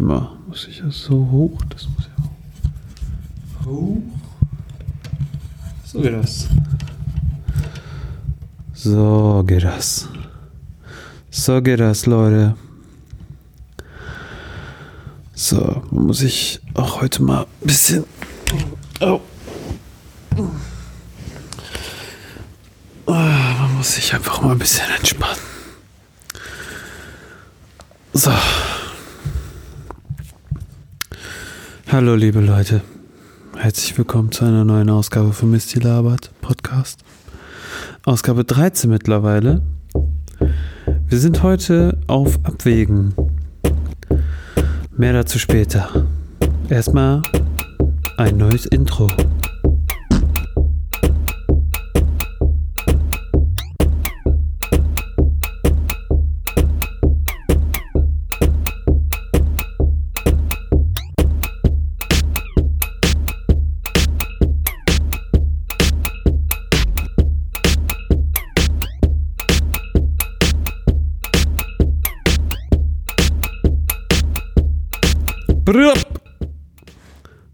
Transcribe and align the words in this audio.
Immer 0.00 0.34
muss 0.48 0.66
ich 0.66 0.78
ja 0.78 0.90
so 0.90 1.28
hoch, 1.30 1.60
das 1.68 1.86
muss 1.90 2.06
ja 2.06 2.24
auch 3.60 3.66
hoch. 3.66 4.02
So 5.84 6.00
geht 6.00 6.14
das. 6.14 6.48
So 8.72 9.44
geht 9.46 9.62
das. 9.62 10.08
So 11.30 11.60
geht 11.60 11.80
das, 11.80 12.06
Leute. 12.06 12.56
So, 15.34 15.82
muss 15.90 16.22
ich 16.22 16.62
auch 16.72 17.02
heute 17.02 17.22
mal 17.22 17.42
ein 17.42 17.66
bisschen. 17.66 18.04
Oh. 19.02 19.20
Man 23.04 23.76
muss 23.76 23.96
sich 23.96 24.14
einfach 24.14 24.40
mal 24.40 24.52
ein 24.52 24.58
bisschen 24.58 24.90
entspannen. 24.96 25.36
So. 28.14 28.32
Hallo, 31.92 32.14
liebe 32.14 32.38
Leute. 32.38 32.82
Herzlich 33.56 33.98
willkommen 33.98 34.30
zu 34.30 34.44
einer 34.44 34.64
neuen 34.64 34.88
Ausgabe 34.90 35.32
von 35.32 35.50
Misty 35.50 35.80
Labert 35.80 36.30
Podcast. 36.40 37.02
Ausgabe 38.04 38.44
13 38.44 38.88
mittlerweile. 38.88 39.60
Wir 41.08 41.18
sind 41.18 41.42
heute 41.42 41.98
auf 42.06 42.38
Abwägen. 42.44 43.12
Mehr 44.96 45.14
dazu 45.14 45.40
später. 45.40 46.06
Erstmal 46.68 47.22
ein 48.16 48.36
neues 48.36 48.66
Intro. 48.66 49.08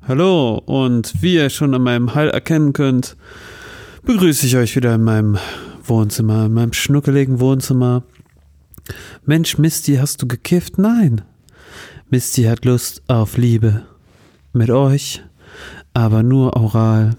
Hallo 0.08 0.62
und 0.64 1.20
wie 1.20 1.34
ihr 1.34 1.50
schon 1.50 1.74
an 1.74 1.82
meinem 1.82 2.14
Hall 2.14 2.30
erkennen 2.30 2.72
könnt, 2.72 3.14
begrüße 4.04 4.46
ich 4.46 4.56
euch 4.56 4.74
wieder 4.74 4.94
in 4.94 5.04
meinem 5.04 5.36
Wohnzimmer, 5.84 6.46
in 6.46 6.54
meinem 6.54 6.72
schnuckeligen 6.72 7.40
Wohnzimmer. 7.40 8.04
Mensch, 9.26 9.58
Misty, 9.58 9.96
hast 9.96 10.22
du 10.22 10.26
gekifft? 10.26 10.78
Nein. 10.78 11.22
Misty 12.08 12.44
hat 12.44 12.64
Lust 12.64 13.02
auf 13.06 13.36
Liebe. 13.36 13.84
Mit 14.54 14.70
euch, 14.70 15.22
aber 15.92 16.22
nur 16.22 16.56
oral. 16.56 17.16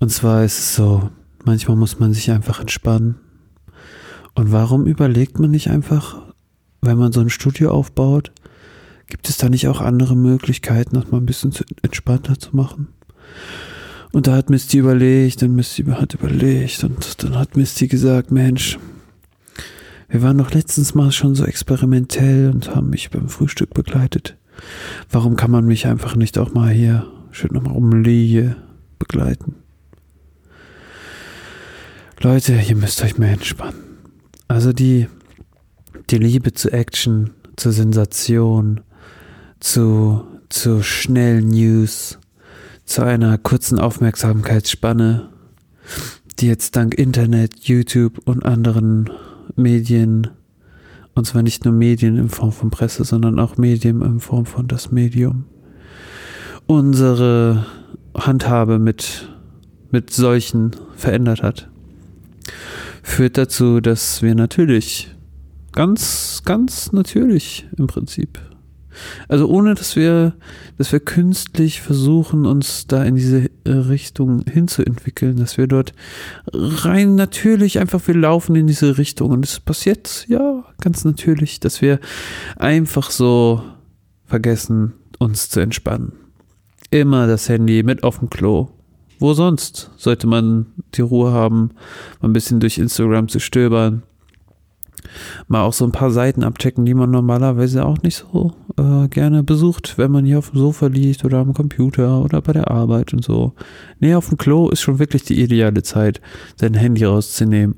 Und 0.00 0.08
zwar 0.08 0.42
ist 0.44 0.58
es 0.58 0.74
so, 0.74 1.10
manchmal 1.44 1.76
muss 1.76 1.98
man 1.98 2.14
sich 2.14 2.30
einfach 2.30 2.60
entspannen. 2.60 3.16
Und 4.34 4.52
warum 4.52 4.86
überlegt 4.86 5.38
man 5.38 5.50
nicht 5.50 5.68
einfach, 5.68 6.22
wenn 6.80 6.96
man 6.96 7.12
so 7.12 7.20
ein 7.20 7.28
Studio 7.28 7.72
aufbaut, 7.72 8.32
Gibt 9.06 9.28
es 9.28 9.36
da 9.36 9.48
nicht 9.48 9.68
auch 9.68 9.80
andere 9.80 10.16
Möglichkeiten, 10.16 10.96
das 10.96 11.10
mal 11.10 11.18
ein 11.18 11.26
bisschen 11.26 11.52
entspannter 11.82 12.38
zu 12.38 12.56
machen? 12.56 12.88
Und 14.12 14.26
da 14.26 14.36
hat 14.36 14.48
Misty 14.48 14.78
überlegt 14.78 15.42
und 15.42 15.54
Misty 15.54 15.84
hat 15.84 16.14
überlegt 16.14 16.84
und 16.84 17.22
dann 17.24 17.36
hat 17.36 17.56
Misty 17.56 17.88
gesagt, 17.88 18.30
Mensch, 18.30 18.78
wir 20.08 20.22
waren 20.22 20.38
doch 20.38 20.52
letztens 20.52 20.94
mal 20.94 21.10
schon 21.10 21.34
so 21.34 21.44
experimentell 21.44 22.50
und 22.50 22.74
haben 22.74 22.90
mich 22.90 23.10
beim 23.10 23.28
Frühstück 23.28 23.74
begleitet. 23.74 24.36
Warum 25.10 25.34
kann 25.34 25.50
man 25.50 25.66
mich 25.66 25.86
einfach 25.86 26.14
nicht 26.14 26.38
auch 26.38 26.54
mal 26.54 26.70
hier 26.70 27.10
schön 27.32 27.50
nochmal 27.52 27.74
umliege 27.74 28.56
begleiten? 29.00 29.56
Leute, 32.20 32.52
ihr 32.68 32.76
müsst 32.76 33.02
euch 33.02 33.18
mal 33.18 33.26
entspannen. 33.26 33.82
Also 34.46 34.72
die, 34.72 35.08
die 36.10 36.18
Liebe 36.18 36.52
zu 36.52 36.70
Action, 36.72 37.30
zur 37.56 37.72
Sensation, 37.72 38.80
zu, 39.64 40.22
zu 40.50 40.82
schnellen 40.82 41.48
News, 41.48 42.18
zu 42.84 43.02
einer 43.02 43.38
kurzen 43.38 43.78
Aufmerksamkeitsspanne, 43.78 45.30
die 46.38 46.48
jetzt 46.48 46.76
dank 46.76 46.94
Internet, 46.94 47.60
YouTube 47.64 48.20
und 48.26 48.44
anderen 48.44 49.08
Medien, 49.56 50.28
und 51.14 51.26
zwar 51.26 51.42
nicht 51.42 51.64
nur 51.64 51.72
Medien 51.72 52.18
in 52.18 52.28
Form 52.28 52.52
von 52.52 52.68
Presse, 52.68 53.04
sondern 53.04 53.38
auch 53.38 53.56
Medien 53.56 54.02
in 54.02 54.20
Form 54.20 54.44
von 54.44 54.68
das 54.68 54.92
Medium, 54.92 55.46
unsere 56.66 57.64
Handhabe 58.14 58.78
mit, 58.78 59.30
mit 59.90 60.10
solchen 60.10 60.72
verändert 60.94 61.42
hat, 61.42 61.70
führt 63.02 63.38
dazu, 63.38 63.80
dass 63.80 64.20
wir 64.20 64.34
natürlich 64.34 65.16
ganz, 65.72 66.42
ganz 66.44 66.92
natürlich 66.92 67.66
im 67.78 67.86
Prinzip 67.86 68.38
also 69.28 69.48
ohne, 69.48 69.74
dass 69.74 69.96
wir, 69.96 70.34
dass 70.78 70.92
wir 70.92 71.00
künstlich 71.00 71.80
versuchen, 71.80 72.46
uns 72.46 72.86
da 72.86 73.04
in 73.04 73.14
diese 73.14 73.50
äh, 73.64 73.70
Richtung 73.70 74.44
hinzuentwickeln, 74.50 75.36
dass 75.36 75.58
wir 75.58 75.66
dort 75.66 75.92
rein 76.52 77.14
natürlich 77.14 77.78
einfach, 77.78 78.06
wir 78.06 78.14
laufen 78.14 78.56
in 78.56 78.66
diese 78.66 78.98
Richtung 78.98 79.30
und 79.30 79.44
es 79.44 79.60
passiert, 79.60 80.26
ja, 80.28 80.64
ganz 80.80 81.04
natürlich, 81.04 81.60
dass 81.60 81.82
wir 81.82 82.00
einfach 82.56 83.10
so 83.10 83.62
vergessen, 84.26 84.94
uns 85.18 85.50
zu 85.50 85.60
entspannen. 85.60 86.12
Immer 86.90 87.26
das 87.26 87.48
Handy 87.48 87.82
mit 87.82 88.02
auf 88.04 88.18
dem 88.18 88.30
Klo. 88.30 88.68
Wo 89.18 89.32
sonst 89.32 89.90
sollte 89.96 90.26
man 90.26 90.66
die 90.94 91.00
Ruhe 91.00 91.32
haben, 91.32 91.70
mal 92.20 92.28
ein 92.28 92.32
bisschen 92.32 92.60
durch 92.60 92.78
Instagram 92.78 93.28
zu 93.28 93.38
stöbern, 93.38 94.02
mal 95.48 95.62
auch 95.62 95.72
so 95.72 95.84
ein 95.84 95.92
paar 95.92 96.10
Seiten 96.10 96.42
abchecken, 96.42 96.84
die 96.84 96.94
man 96.94 97.10
normalerweise 97.10 97.84
auch 97.84 98.02
nicht 98.02 98.16
so 98.16 98.52
äh, 98.76 99.08
gerne 99.08 99.42
besucht, 99.42 99.98
wenn 99.98 100.10
man 100.10 100.24
hier 100.24 100.38
auf 100.38 100.50
dem 100.50 100.58
Sofa 100.58 100.86
liegt 100.86 101.24
oder 101.24 101.38
am 101.38 101.54
Computer 101.54 102.22
oder 102.22 102.40
bei 102.42 102.52
der 102.52 102.70
Arbeit 102.70 103.12
und 103.12 103.24
so. 103.24 103.52
Nee, 104.00 104.14
auf 104.14 104.28
dem 104.28 104.38
Klo 104.38 104.68
ist 104.68 104.80
schon 104.80 104.98
wirklich 104.98 105.22
die 105.22 105.40
ideale 105.40 105.82
Zeit, 105.82 106.20
sein 106.56 106.74
Handy 106.74 107.04
rauszunehmen 107.04 107.76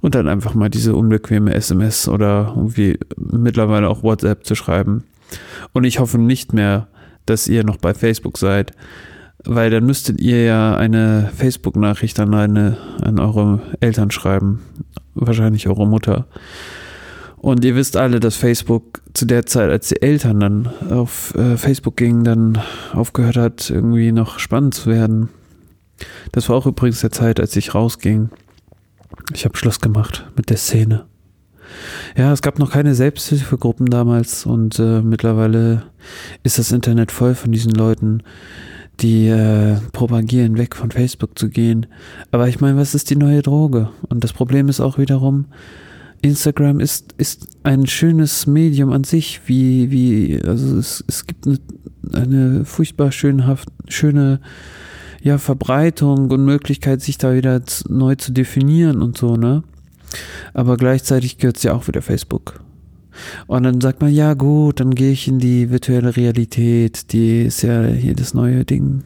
und 0.00 0.14
dann 0.14 0.28
einfach 0.28 0.54
mal 0.54 0.70
diese 0.70 0.94
unbequeme 0.94 1.54
SMS 1.54 2.08
oder 2.08 2.54
irgendwie 2.56 2.98
mittlerweile 3.16 3.88
auch 3.88 4.02
WhatsApp 4.02 4.46
zu 4.46 4.54
schreiben. 4.54 5.04
Und 5.72 5.84
ich 5.84 5.98
hoffe 5.98 6.18
nicht 6.18 6.52
mehr, 6.52 6.88
dass 7.26 7.48
ihr 7.48 7.64
noch 7.64 7.76
bei 7.76 7.94
Facebook 7.94 8.38
seid, 8.38 8.72
weil 9.44 9.70
dann 9.70 9.86
müsstet 9.86 10.20
ihr 10.20 10.44
ja 10.44 10.76
eine 10.76 11.30
Facebook-Nachricht 11.34 12.18
an, 12.20 12.34
an 12.34 13.18
eure 13.18 13.60
Eltern 13.80 14.10
schreiben, 14.10 14.60
wahrscheinlich 15.14 15.68
eure 15.68 15.86
Mutter. 15.86 16.26
Und 17.42 17.64
ihr 17.64 17.74
wisst 17.74 17.96
alle, 17.96 18.20
dass 18.20 18.36
Facebook 18.36 19.02
zu 19.14 19.26
der 19.26 19.46
Zeit, 19.46 19.68
als 19.68 19.88
die 19.88 20.00
Eltern 20.00 20.38
dann 20.38 20.70
auf 20.90 21.34
äh, 21.34 21.56
Facebook 21.56 21.96
gingen, 21.96 22.22
dann 22.22 22.62
aufgehört 22.92 23.36
hat, 23.36 23.68
irgendwie 23.68 24.12
noch 24.12 24.38
spannend 24.38 24.74
zu 24.74 24.88
werden. 24.88 25.28
Das 26.30 26.48
war 26.48 26.56
auch 26.56 26.66
übrigens 26.66 27.00
der 27.00 27.10
Zeit, 27.10 27.40
als 27.40 27.56
ich 27.56 27.74
rausging. 27.74 28.30
Ich 29.34 29.44
habe 29.44 29.56
Schluss 29.56 29.80
gemacht 29.80 30.24
mit 30.36 30.50
der 30.50 30.56
Szene. 30.56 31.06
Ja, 32.16 32.32
es 32.32 32.42
gab 32.42 32.60
noch 32.60 32.70
keine 32.70 32.94
Selbsthilfegruppen 32.94 33.86
damals 33.86 34.46
und 34.46 34.78
äh, 34.78 35.02
mittlerweile 35.02 35.82
ist 36.44 36.60
das 36.60 36.70
Internet 36.70 37.10
voll 37.10 37.34
von 37.34 37.50
diesen 37.50 37.72
Leuten, 37.72 38.22
die 39.00 39.26
äh, 39.26 39.78
propagieren, 39.92 40.58
weg 40.58 40.76
von 40.76 40.92
Facebook 40.92 41.36
zu 41.36 41.48
gehen. 41.48 41.86
Aber 42.30 42.46
ich 42.46 42.60
meine, 42.60 42.76
was 42.76 42.94
ist 42.94 43.10
die 43.10 43.16
neue 43.16 43.42
Droge? 43.42 43.88
Und 44.08 44.22
das 44.22 44.32
Problem 44.32 44.68
ist 44.68 44.78
auch 44.80 44.96
wiederum, 44.96 45.46
Instagram 46.22 46.80
ist, 46.80 47.14
ist 47.18 47.48
ein 47.64 47.86
schönes 47.86 48.46
Medium 48.46 48.92
an 48.92 49.04
sich, 49.04 49.42
wie, 49.46 49.90
wie, 49.90 50.40
also 50.42 50.78
es, 50.78 51.04
es 51.08 51.26
gibt 51.26 51.46
eine, 51.46 51.58
eine 52.12 52.64
furchtbar 52.64 53.12
schönhaft, 53.12 53.68
schöne 53.88 54.40
ja, 55.20 55.38
Verbreitung 55.38 56.30
und 56.30 56.44
Möglichkeit, 56.44 57.02
sich 57.02 57.18
da 57.18 57.34
wieder 57.34 57.60
neu 57.88 58.14
zu 58.14 58.32
definieren 58.32 59.02
und 59.02 59.18
so, 59.18 59.36
ne? 59.36 59.62
Aber 60.54 60.76
gleichzeitig 60.76 61.38
gehört 61.38 61.56
es 61.56 61.62
ja 61.62 61.74
auch 61.74 61.88
wieder 61.88 62.02
Facebook. 62.02 62.60
Und 63.46 63.64
dann 63.64 63.80
sagt 63.80 64.00
man, 64.00 64.12
ja 64.12 64.34
gut, 64.34 64.80
dann 64.80 64.94
gehe 64.94 65.12
ich 65.12 65.28
in 65.28 65.38
die 65.38 65.70
virtuelle 65.70 66.16
Realität, 66.16 67.12
die 67.12 67.42
ist 67.42 67.62
ja 67.62 67.84
hier 67.86 68.14
das 68.14 68.34
neue 68.34 68.64
Ding, 68.64 69.02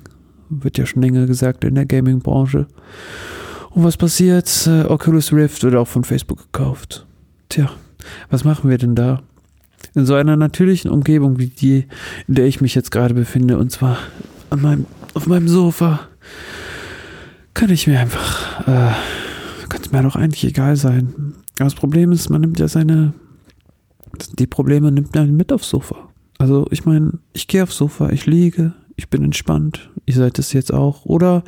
wird 0.49 0.79
ja 0.79 0.87
schon 0.87 1.03
länger 1.03 1.27
gesagt 1.27 1.65
in 1.65 1.75
der 1.75 1.87
Gaming-Branche. 1.87 2.67
Und 3.77 3.85
was 3.85 3.99
passiert? 3.99 4.67
Äh, 4.67 4.85
Oculus 4.85 5.35
Rift 5.35 5.63
wird 5.63 5.75
auch 5.75 5.87
von 5.87 6.03
Facebook 6.03 6.51
gekauft. 6.51 7.07
Tja, 7.51 7.71
was 8.31 8.43
machen 8.43 8.71
wir 8.71 8.79
denn 8.79 8.95
da? 8.95 9.23
In 9.95 10.07
so 10.07 10.15
einer 10.15 10.35
natürlichen 10.35 10.91
Umgebung 10.91 11.39
wie 11.39 11.49
die, 11.49 11.87
in 12.27 12.37
der 12.37 12.47
ich 12.47 12.63
mich 12.63 12.75
jetzt 12.75 12.91
gerade 12.91 13.13
befinde, 13.13 13.59
und 13.59 13.71
zwar 13.71 13.99
an 14.49 14.63
meinem, 14.63 14.87
auf 15.13 15.27
meinem 15.27 15.47
Sofa, 15.47 16.09
kann 17.53 17.69
ich 17.69 17.87
mir 17.87 18.01
einfach, 18.01 18.63
äh, 18.63 18.95
kann 19.69 19.83
es 19.83 19.93
mir 19.93 20.03
doch 20.03 20.17
eigentlich 20.17 20.45
egal 20.45 20.77
sein. 20.77 21.35
Aber 21.59 21.65
das 21.67 21.75
Problem 21.75 22.13
ist, 22.13 22.31
man 22.31 22.41
nimmt 22.41 22.59
ja 22.59 22.69
seine 22.69 23.13
die 24.39 24.47
Probleme 24.47 24.91
nimmt 24.91 25.15
man 25.15 25.37
mit 25.37 25.53
aufs 25.53 25.69
Sofa. 25.69 26.09
Also 26.39 26.67
ich 26.71 26.87
meine, 26.87 27.19
ich 27.35 27.47
gehe 27.47 27.63
aufs 27.63 27.77
Sofa, 27.77 28.09
ich 28.09 28.25
liege, 28.25 28.73
ich 28.97 29.09
bin 29.11 29.23
entspannt. 29.23 29.91
Ihr 30.07 30.15
seid 30.15 30.39
es 30.39 30.53
jetzt 30.53 30.73
auch. 30.73 31.05
Oder 31.05 31.45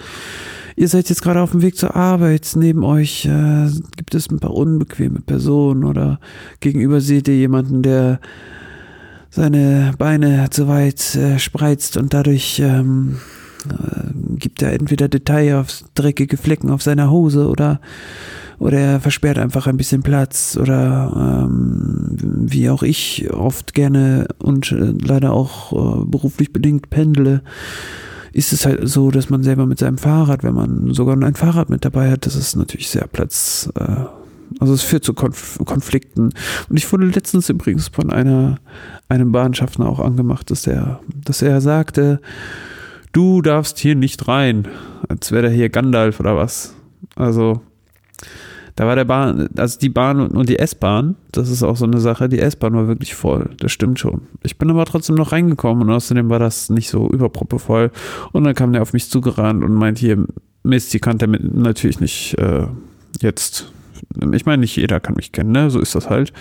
ihr 0.76 0.88
seid 0.88 1.08
jetzt 1.08 1.22
gerade 1.22 1.40
auf 1.40 1.52
dem 1.52 1.62
Weg 1.62 1.76
zur 1.76 1.96
Arbeit. 1.96 2.52
Neben 2.56 2.84
euch 2.84 3.24
äh, 3.24 3.70
gibt 3.96 4.14
es 4.14 4.30
ein 4.30 4.38
paar 4.38 4.54
unbequeme 4.54 5.20
Personen 5.20 5.84
oder 5.84 6.20
gegenüber 6.60 7.00
seht 7.00 7.28
ihr 7.28 7.36
jemanden, 7.36 7.82
der 7.82 8.20
seine 9.30 9.92
Beine 9.98 10.48
zu 10.50 10.68
weit 10.68 11.14
äh, 11.14 11.38
spreizt 11.38 11.96
und 11.96 12.14
dadurch 12.14 12.60
ähm, 12.60 13.18
äh, 13.68 14.36
gibt 14.36 14.62
er 14.62 14.72
entweder 14.72 15.08
Detail 15.08 15.56
auf 15.56 15.84
dreckige 15.94 16.36
Flecken 16.36 16.70
auf 16.70 16.82
seiner 16.82 17.10
Hose 17.10 17.48
oder 17.48 17.80
oder 18.58 18.78
er 18.78 19.00
versperrt 19.00 19.38
einfach 19.38 19.66
ein 19.66 19.76
bisschen 19.76 20.02
Platz 20.02 20.58
oder 20.60 21.46
ähm, 21.48 22.16
wie 22.50 22.70
auch 22.70 22.82
ich 22.82 23.30
oft 23.32 23.74
gerne 23.74 24.28
und 24.38 24.72
äh, 24.72 24.94
leider 25.00 25.32
auch 25.32 25.72
äh, 25.72 26.04
beruflich 26.04 26.52
bedingt 26.52 26.90
pendle, 26.90 27.42
ist 28.32 28.52
es 28.52 28.66
halt 28.66 28.88
so, 28.88 29.10
dass 29.10 29.30
man 29.30 29.42
selber 29.42 29.66
mit 29.66 29.78
seinem 29.78 29.98
Fahrrad, 29.98 30.42
wenn 30.42 30.54
man 30.54 30.92
sogar 30.92 31.16
ein 31.16 31.34
Fahrrad 31.34 31.70
mit 31.70 31.84
dabei 31.84 32.10
hat, 32.10 32.26
das 32.26 32.36
ist 32.36 32.56
natürlich 32.56 32.88
sehr 32.88 33.06
Platz. 33.06 33.70
Äh, 33.74 34.04
also 34.60 34.72
es 34.72 34.82
führt 34.82 35.04
zu 35.04 35.14
Konf 35.14 35.58
Konflikten. 35.64 36.30
Und 36.68 36.76
ich 36.76 36.90
wurde 36.90 37.06
letztens 37.06 37.48
übrigens 37.48 37.88
von 37.88 38.10
einer, 38.10 38.58
einem 39.08 39.30
Bahnschaffner 39.30 39.88
auch 39.88 40.00
angemacht, 40.00 40.50
dass 40.50 40.66
er, 40.66 41.00
dass 41.14 41.42
er 41.42 41.60
sagte, 41.60 42.20
du 43.12 43.42
darfst 43.42 43.78
hier 43.78 43.94
nicht 43.94 44.26
rein, 44.26 44.66
als 45.08 45.32
wäre 45.32 45.42
der 45.42 45.50
hier 45.50 45.68
Gandalf 45.68 46.18
oder 46.18 46.36
was. 46.36 46.74
Also 47.14 47.60
da 48.78 48.86
war 48.86 48.94
der 48.94 49.06
Bahn, 49.06 49.48
also 49.56 49.76
die 49.76 49.88
Bahn 49.88 50.20
und 50.20 50.48
die 50.48 50.60
S-Bahn, 50.60 51.16
das 51.32 51.50
ist 51.50 51.64
auch 51.64 51.76
so 51.76 51.84
eine 51.84 51.98
Sache, 51.98 52.28
die 52.28 52.38
S-Bahn 52.38 52.74
war 52.74 52.86
wirklich 52.86 53.12
voll, 53.12 53.50
das 53.58 53.72
stimmt 53.72 53.98
schon. 53.98 54.20
Ich 54.44 54.56
bin 54.56 54.70
aber 54.70 54.84
trotzdem 54.84 55.16
noch 55.16 55.32
reingekommen 55.32 55.88
und 55.88 55.92
außerdem 55.92 56.30
war 56.30 56.38
das 56.38 56.70
nicht 56.70 56.88
so 56.88 57.08
überproppevoll. 57.08 57.90
Und 58.30 58.44
dann 58.44 58.54
kam 58.54 58.72
der 58.72 58.82
auf 58.82 58.92
mich 58.92 59.10
zugerannt 59.10 59.64
und 59.64 59.74
meint 59.74 59.98
hier, 59.98 60.24
Mist, 60.62 60.94
die 60.94 61.00
kannte 61.00 61.26
mit 61.26 61.56
natürlich 61.56 61.98
nicht 61.98 62.38
äh, 62.38 62.68
jetzt. 63.20 63.72
Ich 64.32 64.46
meine, 64.46 64.60
nicht 64.60 64.76
jeder 64.76 65.00
kann 65.00 65.16
mich 65.16 65.32
kennen, 65.32 65.50
ne? 65.50 65.70
So 65.70 65.80
ist 65.80 65.96
das 65.96 66.08
halt. 66.08 66.32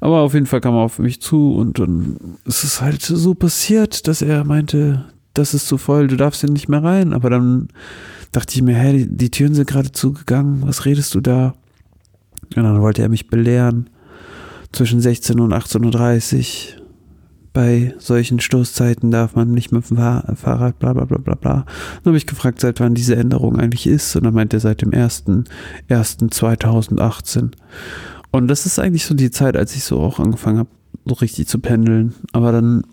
Aber 0.00 0.20
auf 0.20 0.34
jeden 0.34 0.46
Fall 0.46 0.60
kam 0.60 0.74
er 0.74 0.82
auf 0.82 1.00
mich 1.00 1.20
zu 1.20 1.56
und 1.56 1.80
dann 1.80 2.36
ist 2.44 2.62
es 2.62 2.80
halt 2.80 3.02
so 3.02 3.34
passiert, 3.34 4.06
dass 4.06 4.22
er 4.22 4.44
meinte, 4.44 5.06
das 5.34 5.54
ist 5.54 5.66
zu 5.66 5.76
voll, 5.76 6.06
du 6.06 6.16
darfst 6.16 6.42
hier 6.42 6.50
nicht 6.50 6.68
mehr 6.68 6.84
rein. 6.84 7.12
Aber 7.12 7.30
dann 7.30 7.66
dachte 8.30 8.54
ich 8.54 8.62
mir, 8.62 8.76
hey, 8.76 8.96
die, 8.96 9.16
die 9.16 9.30
Türen 9.32 9.54
sind 9.54 9.68
gerade 9.68 9.90
zugegangen, 9.90 10.62
was 10.64 10.84
redest 10.84 11.16
du 11.16 11.20
da? 11.20 11.54
Und 12.56 12.62
dann 12.62 12.80
wollte 12.80 13.02
er 13.02 13.08
mich 13.08 13.28
belehren. 13.28 13.90
Zwischen 14.72 15.00
16 15.00 15.40
und 15.40 15.52
18.30 15.52 16.76
Uhr. 16.76 16.80
Bei 17.52 17.96
solchen 17.98 18.38
Stoßzeiten 18.38 19.10
darf 19.10 19.34
man 19.34 19.50
nicht 19.50 19.72
mit 19.72 19.90
dem 19.90 19.96
Fahrrad, 19.96 20.78
bla 20.78 20.92
bla 20.92 21.04
bla 21.04 21.18
bla 21.18 21.34
bla. 21.34 21.66
Dann 22.02 22.06
habe 22.06 22.16
ich 22.16 22.28
gefragt, 22.28 22.60
seit 22.60 22.78
wann 22.78 22.94
diese 22.94 23.16
Änderung 23.16 23.58
eigentlich 23.58 23.88
ist. 23.88 24.14
Und 24.14 24.22
dann 24.24 24.34
meinte 24.34 24.58
er 24.58 24.60
seit 24.60 24.82
dem 24.82 24.92
1.1.2018. 24.92 27.50
Und 28.30 28.46
das 28.46 28.66
ist 28.66 28.78
eigentlich 28.78 29.04
so 29.04 29.14
die 29.14 29.32
Zeit, 29.32 29.56
als 29.56 29.74
ich 29.74 29.82
so 29.82 29.98
auch 29.98 30.20
angefangen 30.20 30.58
habe, 30.58 30.70
so 31.04 31.14
richtig 31.14 31.48
zu 31.48 31.58
pendeln. 31.58 32.14
Aber 32.32 32.52
dann 32.52 32.84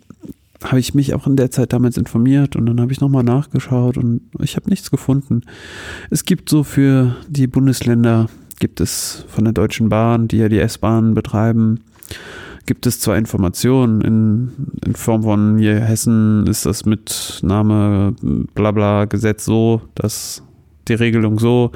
habe 0.63 0.79
ich 0.79 0.95
mich 0.95 1.13
auch 1.13 1.27
in 1.27 1.35
der 1.35 1.51
Zeit 1.51 1.73
damals 1.73 1.97
informiert 1.97 2.55
und 2.55 2.65
dann 2.65 2.81
habe 2.81 2.91
ich 2.91 2.99
nochmal 2.99 3.23
nachgeschaut 3.23 3.97
und 3.97 4.21
ich 4.39 4.55
habe 4.55 4.69
nichts 4.69 4.89
gefunden. 4.89 5.41
Es 6.09 6.25
gibt 6.25 6.49
so 6.49 6.63
für 6.63 7.15
die 7.29 7.47
Bundesländer 7.47 8.27
gibt 8.59 8.81
es 8.81 9.25
von 9.27 9.43
der 9.43 9.53
Deutschen 9.53 9.89
Bahn, 9.89 10.27
die 10.27 10.37
ja 10.37 10.49
die 10.49 10.59
S-Bahn 10.59 11.13
betreiben, 11.13 11.81
gibt 12.65 12.85
es 12.85 12.99
zwar 12.99 13.17
Informationen 13.17 14.01
in, 14.01 14.51
in 14.85 14.95
Form 14.95 15.23
von 15.23 15.57
hier 15.57 15.79
Hessen 15.79 16.45
ist 16.47 16.65
das 16.65 16.85
mit 16.85 17.39
Name 17.41 18.13
Blabla 18.53 19.05
Gesetz 19.05 19.45
so, 19.45 19.81
dass 19.95 20.43
die 20.87 20.93
Regelung 20.93 21.39
so, 21.39 21.71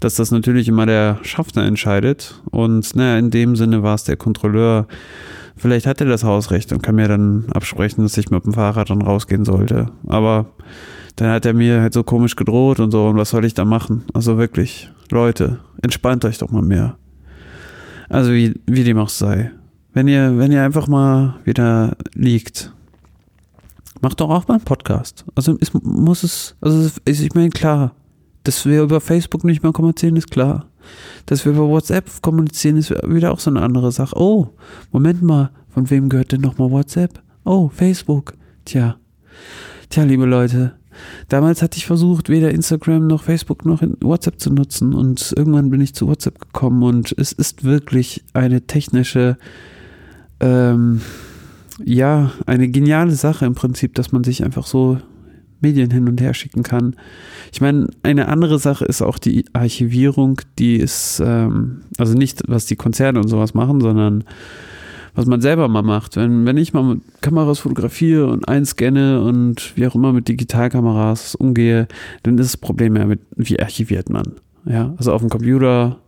dass 0.00 0.14
das 0.14 0.30
natürlich 0.30 0.68
immer 0.68 0.86
der 0.86 1.18
Schaffner 1.22 1.64
entscheidet 1.64 2.40
und 2.50 2.94
naja, 2.94 3.18
in 3.18 3.30
dem 3.30 3.56
Sinne 3.56 3.82
war 3.82 3.94
es 3.94 4.04
der 4.04 4.16
Kontrolleur. 4.16 4.86
Vielleicht 5.56 5.86
hat 5.86 6.00
er 6.00 6.08
das 6.08 6.24
Hausrecht 6.24 6.72
und 6.72 6.82
kann 6.82 6.96
mir 6.96 7.08
dann 7.08 7.46
absprechen, 7.52 8.02
dass 8.02 8.16
ich 8.16 8.30
mit 8.30 8.44
dem 8.44 8.54
Fahrrad 8.54 8.90
dann 8.90 9.02
rausgehen 9.02 9.44
sollte. 9.44 9.92
Aber 10.06 10.46
dann 11.16 11.30
hat 11.30 11.46
er 11.46 11.54
mir 11.54 11.80
halt 11.80 11.92
so 11.94 12.02
komisch 12.02 12.34
gedroht 12.36 12.80
und 12.80 12.90
so 12.90 13.06
und 13.06 13.16
was 13.16 13.30
soll 13.30 13.44
ich 13.44 13.54
da 13.54 13.64
machen? 13.64 14.04
Also 14.14 14.36
wirklich, 14.36 14.90
Leute, 15.10 15.60
entspannt 15.84 16.24
euch 16.24 16.38
doch 16.38 16.50
mal 16.50 16.62
mehr. 16.62 16.96
Also 18.08 18.32
wie, 18.32 18.54
wie 18.66 18.84
dem 18.84 18.98
auch 18.98 19.08
sei. 19.08 19.50
Wenn 19.92 20.08
ihr, 20.08 20.36
wenn 20.38 20.50
ihr 20.50 20.62
einfach 20.62 20.88
mal 20.88 21.36
wieder 21.44 21.96
liegt, 22.14 22.72
macht 24.00 24.20
doch 24.20 24.30
auch 24.30 24.48
mal 24.48 24.54
einen 24.54 24.64
Podcast. 24.64 25.24
Also 25.34 25.56
es 25.60 25.72
muss 25.72 26.22
es, 26.22 26.56
also 26.60 26.90
ich 27.04 27.34
meine, 27.34 27.50
klar, 27.50 27.94
dass 28.42 28.66
wir 28.66 28.82
über 28.82 29.00
Facebook 29.00 29.44
nicht 29.44 29.62
mehr 29.62 29.72
kommunizieren, 29.72 30.16
ist 30.16 30.30
klar. 30.30 30.66
Dass 31.26 31.44
wir 31.44 31.52
über 31.52 31.68
WhatsApp 31.68 32.10
kommunizieren, 32.20 32.76
ist 32.76 32.90
wieder 32.90 33.32
auch 33.32 33.40
so 33.40 33.50
eine 33.50 33.62
andere 33.62 33.90
Sache. 33.90 34.16
Oh, 34.18 34.48
Moment 34.92 35.22
mal, 35.22 35.50
von 35.70 35.88
wem 35.88 36.08
gehört 36.08 36.32
denn 36.32 36.42
nochmal 36.42 36.70
WhatsApp? 36.70 37.22
Oh, 37.44 37.68
Facebook. 37.68 38.34
Tja. 38.64 38.96
Tja, 39.88 40.02
liebe 40.02 40.26
Leute, 40.26 40.74
Damals 41.28 41.62
hatte 41.62 41.78
ich 41.78 41.86
versucht, 41.86 42.28
weder 42.28 42.50
Instagram 42.50 43.06
noch 43.06 43.22
Facebook 43.22 43.64
noch 43.64 43.82
WhatsApp 44.00 44.40
zu 44.40 44.50
nutzen 44.50 44.94
und 44.94 45.32
irgendwann 45.36 45.70
bin 45.70 45.80
ich 45.80 45.94
zu 45.94 46.06
WhatsApp 46.06 46.38
gekommen 46.38 46.82
und 46.82 47.14
es 47.16 47.32
ist 47.32 47.64
wirklich 47.64 48.24
eine 48.32 48.62
technische, 48.62 49.38
ähm, 50.40 51.00
ja, 51.84 52.32
eine 52.46 52.68
geniale 52.68 53.12
Sache 53.12 53.46
im 53.46 53.54
Prinzip, 53.54 53.94
dass 53.94 54.12
man 54.12 54.24
sich 54.24 54.44
einfach 54.44 54.66
so 54.66 54.98
Medien 55.60 55.90
hin 55.90 56.08
und 56.08 56.20
her 56.20 56.34
schicken 56.34 56.62
kann. 56.62 56.94
Ich 57.52 57.60
meine, 57.60 57.88
eine 58.02 58.28
andere 58.28 58.58
Sache 58.58 58.84
ist 58.84 59.02
auch 59.02 59.18
die 59.18 59.46
Archivierung, 59.52 60.40
die 60.58 60.76
ist, 60.76 61.22
ähm, 61.24 61.82
also 61.98 62.14
nicht, 62.14 62.42
was 62.46 62.66
die 62.66 62.76
Konzerne 62.76 63.18
und 63.18 63.28
sowas 63.28 63.54
machen, 63.54 63.80
sondern 63.80 64.24
was 65.14 65.26
man 65.26 65.40
selber 65.40 65.68
mal 65.68 65.82
macht. 65.82 66.16
Wenn, 66.16 66.46
wenn 66.46 66.56
ich 66.56 66.72
mal 66.72 66.82
mit 66.82 67.02
Kameras 67.20 67.60
fotografiere 67.60 68.26
und 68.26 68.48
einscanne 68.48 69.22
und 69.22 69.76
wie 69.76 69.86
auch 69.86 69.94
immer 69.94 70.12
mit 70.12 70.28
Digitalkameras 70.28 71.34
umgehe, 71.34 71.86
dann 72.22 72.38
ist 72.38 72.54
das 72.54 72.56
Problem 72.56 72.96
ja 72.96 73.06
mit, 73.06 73.20
wie 73.36 73.60
archiviert 73.60 74.10
man. 74.10 74.34
Ja, 74.64 74.94
also 74.96 75.12
auf 75.12 75.20
dem 75.20 75.30
Computer 75.30 75.98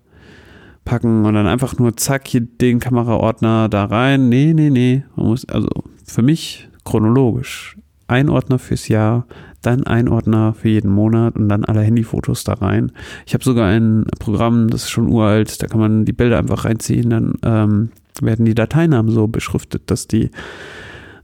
packen 0.85 1.25
und 1.25 1.35
dann 1.35 1.47
einfach 1.47 1.79
nur 1.79 1.97
zack 1.97 2.26
hier 2.29 2.41
den 2.41 2.81
Kameraordner 2.81 3.69
da 3.69 3.85
rein. 3.85 4.29
Nee, 4.29 4.55
nee, 4.55 4.70
nee. 4.70 5.05
Man 5.14 5.26
muss, 5.26 5.44
also 5.49 5.69
für 6.05 6.23
mich 6.23 6.69
chronologisch. 6.85 7.76
Ein 8.09 8.30
Ordner 8.30 8.61
fürs 8.61 8.87
Jahr, 8.87 9.26
dann 9.62 9.85
ein 9.85 10.09
Ordner 10.09 10.54
für 10.54 10.69
jeden 10.69 10.92
Monat 10.92 11.35
und 11.35 11.49
dann 11.49 11.64
alle 11.64 11.80
Handyfotos 11.80 12.45
da 12.45 12.54
rein. 12.54 12.92
Ich 13.26 13.35
habe 13.35 13.42
sogar 13.42 13.69
ein 13.69 14.07
Programm, 14.21 14.69
das 14.71 14.85
ist 14.85 14.90
schon 14.90 15.09
uralt, 15.09 15.61
da 15.61 15.66
kann 15.66 15.80
man 15.80 16.04
die 16.04 16.12
Bilder 16.12 16.38
einfach 16.38 16.64
reinziehen, 16.64 17.11
dann 17.11 17.35
ähm, 17.42 17.90
werden 18.23 18.44
die 18.44 18.54
Dateinamen 18.54 19.11
so 19.11 19.26
beschriftet, 19.26 19.90
dass 19.90 20.06
die 20.06 20.30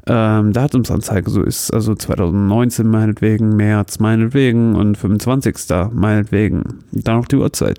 ähm, 0.06 0.52
Datumsanzeige 0.52 1.30
so 1.30 1.42
ist. 1.42 1.72
Also 1.72 1.94
2019 1.94 2.86
meinetwegen, 2.86 3.56
März 3.56 3.98
meinetwegen 3.98 4.74
und 4.74 4.96
25. 4.96 5.56
meinetwegen. 5.92 6.80
Dann 6.92 7.16
noch 7.16 7.28
die 7.28 7.36
Uhrzeit. 7.36 7.78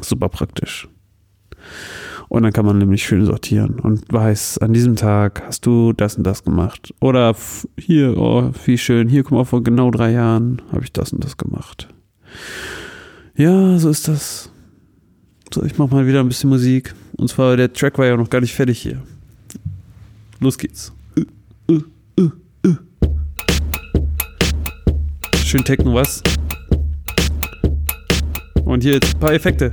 Super 0.00 0.28
praktisch. 0.28 0.88
Und 2.28 2.42
dann 2.42 2.52
kann 2.52 2.66
man 2.66 2.78
nämlich 2.78 3.04
schön 3.04 3.24
sortieren 3.24 3.78
und 3.78 4.12
weiß, 4.12 4.58
an 4.58 4.72
diesem 4.72 4.96
Tag 4.96 5.44
hast 5.46 5.64
du 5.64 5.92
das 5.92 6.16
und 6.16 6.24
das 6.24 6.42
gemacht. 6.42 6.92
Oder 7.00 7.36
hier, 7.78 8.16
oh, 8.18 8.50
wie 8.64 8.78
schön, 8.78 9.08
hier, 9.08 9.22
guck 9.22 9.32
mal, 9.32 9.44
vor 9.44 9.62
genau 9.62 9.92
drei 9.92 10.10
Jahren 10.10 10.60
habe 10.72 10.82
ich 10.82 10.92
das 10.92 11.12
und 11.12 11.24
das 11.24 11.36
gemacht. 11.36 11.88
Ja, 13.36 13.78
so 13.78 13.90
ist 13.90 14.08
das. 14.08 14.50
So, 15.54 15.62
ich 15.62 15.78
mach 15.78 15.90
mal 15.90 16.08
wieder 16.08 16.20
ein 16.20 16.28
bisschen 16.28 16.50
Musik. 16.50 16.94
Und 17.18 17.28
zwar, 17.28 17.56
der 17.56 17.72
Track 17.72 17.98
war 17.98 18.06
ja 18.06 18.16
noch 18.16 18.28
gar 18.28 18.40
nicht 18.40 18.54
fertig 18.54 18.78
hier. 18.78 19.02
Los 20.40 20.58
geht's. 20.58 20.92
Schön 25.44 25.64
Techno, 25.64 25.94
was? 25.94 26.22
Und 28.64 28.82
hier 28.82 28.94
jetzt 28.94 29.14
ein 29.14 29.20
paar 29.20 29.32
Effekte. 29.32 29.70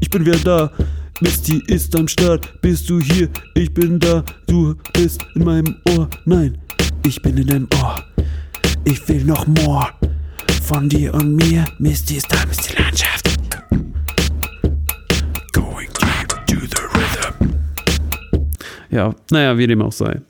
Ich 0.00 0.10
bin 0.10 0.24
wieder 0.26 0.38
da. 0.38 0.72
Misty 1.20 1.62
ist 1.66 1.94
am 1.94 2.08
Start. 2.08 2.60
Bist 2.62 2.88
du 2.88 2.98
hier? 2.98 3.28
Ich 3.54 3.72
bin 3.72 4.00
da. 4.00 4.24
Du 4.46 4.74
bist 4.94 5.24
in 5.34 5.44
meinem 5.44 5.76
Ohr. 5.90 6.08
Nein, 6.24 6.58
ich 7.06 7.20
bin 7.20 7.36
in 7.36 7.46
deinem 7.46 7.68
Ohr. 7.80 8.02
Ich 8.84 9.06
will 9.08 9.22
noch 9.24 9.46
more 9.46 9.88
von 10.62 10.88
dir 10.88 11.14
und 11.14 11.36
mir. 11.36 11.66
Misty 11.78 12.16
ist 12.16 12.32
da, 12.32 12.44
Misty 12.46 12.74
Landschaft. 12.80 13.19
Ja, 18.90 19.14
naja, 19.30 19.56
wie 19.58 19.66
dem 19.66 19.82
auch 19.82 19.92
sei. 19.92 20.20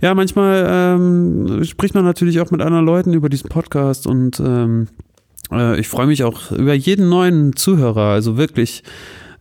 Ja, 0.00 0.14
manchmal 0.14 0.66
ähm, 0.68 1.64
spricht 1.64 1.94
man 1.94 2.04
natürlich 2.04 2.40
auch 2.40 2.50
mit 2.50 2.62
anderen 2.62 2.86
Leuten 2.86 3.12
über 3.14 3.28
diesen 3.28 3.48
Podcast 3.48 4.06
und 4.06 4.40
ähm, 4.40 4.88
äh, 5.50 5.78
ich 5.78 5.88
freue 5.88 6.06
mich 6.06 6.24
auch 6.24 6.52
über 6.52 6.74
jeden 6.74 7.08
neuen 7.08 7.56
Zuhörer. 7.56 8.10
Also 8.12 8.36
wirklich, 8.36 8.82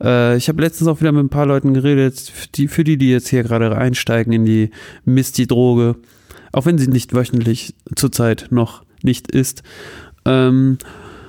Äh, 0.01 0.37
ich 0.37 0.47
habe 0.47 0.61
letztens 0.61 0.87
auch 0.87 1.01
wieder 1.01 1.11
mit 1.11 1.23
ein 1.23 1.29
paar 1.29 1.45
Leuten 1.45 1.73
geredet, 1.73 2.19
für 2.19 2.47
die, 2.47 2.67
für 2.67 2.83
die, 2.83 2.97
die 2.97 3.11
jetzt 3.11 3.27
hier 3.27 3.43
gerade 3.43 3.75
einsteigen 3.77 4.31
in 4.33 4.45
die 4.45 4.71
Misty-Droge, 5.05 5.95
auch 6.51 6.65
wenn 6.65 6.77
sie 6.77 6.87
nicht 6.87 7.13
wöchentlich 7.13 7.75
zurzeit 7.95 8.47
noch 8.49 8.83
nicht 9.03 9.31
ist. 9.31 9.63
Ähm, 10.25 10.77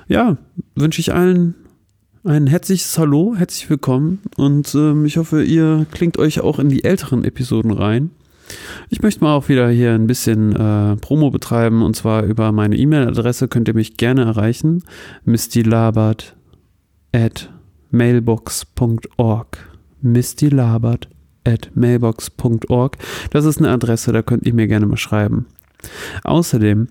ja, 0.07 0.37
wünsche 0.75 1.01
ich 1.01 1.13
allen 1.13 1.55
ein 2.23 2.47
herzliches 2.47 2.97
Hallo, 2.97 3.35
herzlich 3.35 3.69
willkommen 3.69 4.21
und 4.37 4.75
ähm, 4.75 5.05
ich 5.05 5.17
hoffe, 5.17 5.43
ihr 5.43 5.85
klingt 5.91 6.19
euch 6.19 6.41
auch 6.41 6.59
in 6.59 6.69
die 6.69 6.83
älteren 6.83 7.23
Episoden 7.23 7.71
rein. 7.71 8.11
Ich 8.89 9.01
möchte 9.01 9.23
mal 9.23 9.33
auch 9.33 9.49
wieder 9.49 9.69
hier 9.69 9.93
ein 9.93 10.07
bisschen 10.07 10.55
äh, 10.55 10.97
Promo 10.97 11.31
betreiben 11.31 11.81
und 11.81 11.95
zwar 11.95 12.23
über 12.23 12.51
meine 12.51 12.75
E-Mail-Adresse 12.75 13.47
könnt 13.47 13.67
ihr 13.69 13.73
mich 13.73 13.97
gerne 13.97 14.23
erreichen. 14.23 14.83
mistylabert 15.23 16.35
at 17.11 17.49
mailbox.org. 17.89 19.57
mistylabert 20.01 21.09
at 21.43 21.71
mailbox.org. 21.73 22.97
Das 23.31 23.45
ist 23.45 23.57
eine 23.57 23.69
Adresse, 23.69 24.11
da 24.11 24.21
könnt 24.21 24.45
ihr 24.45 24.53
mir 24.53 24.67
gerne 24.67 24.85
mal 24.85 24.97
schreiben. 24.97 25.47
Außerdem 26.23 26.87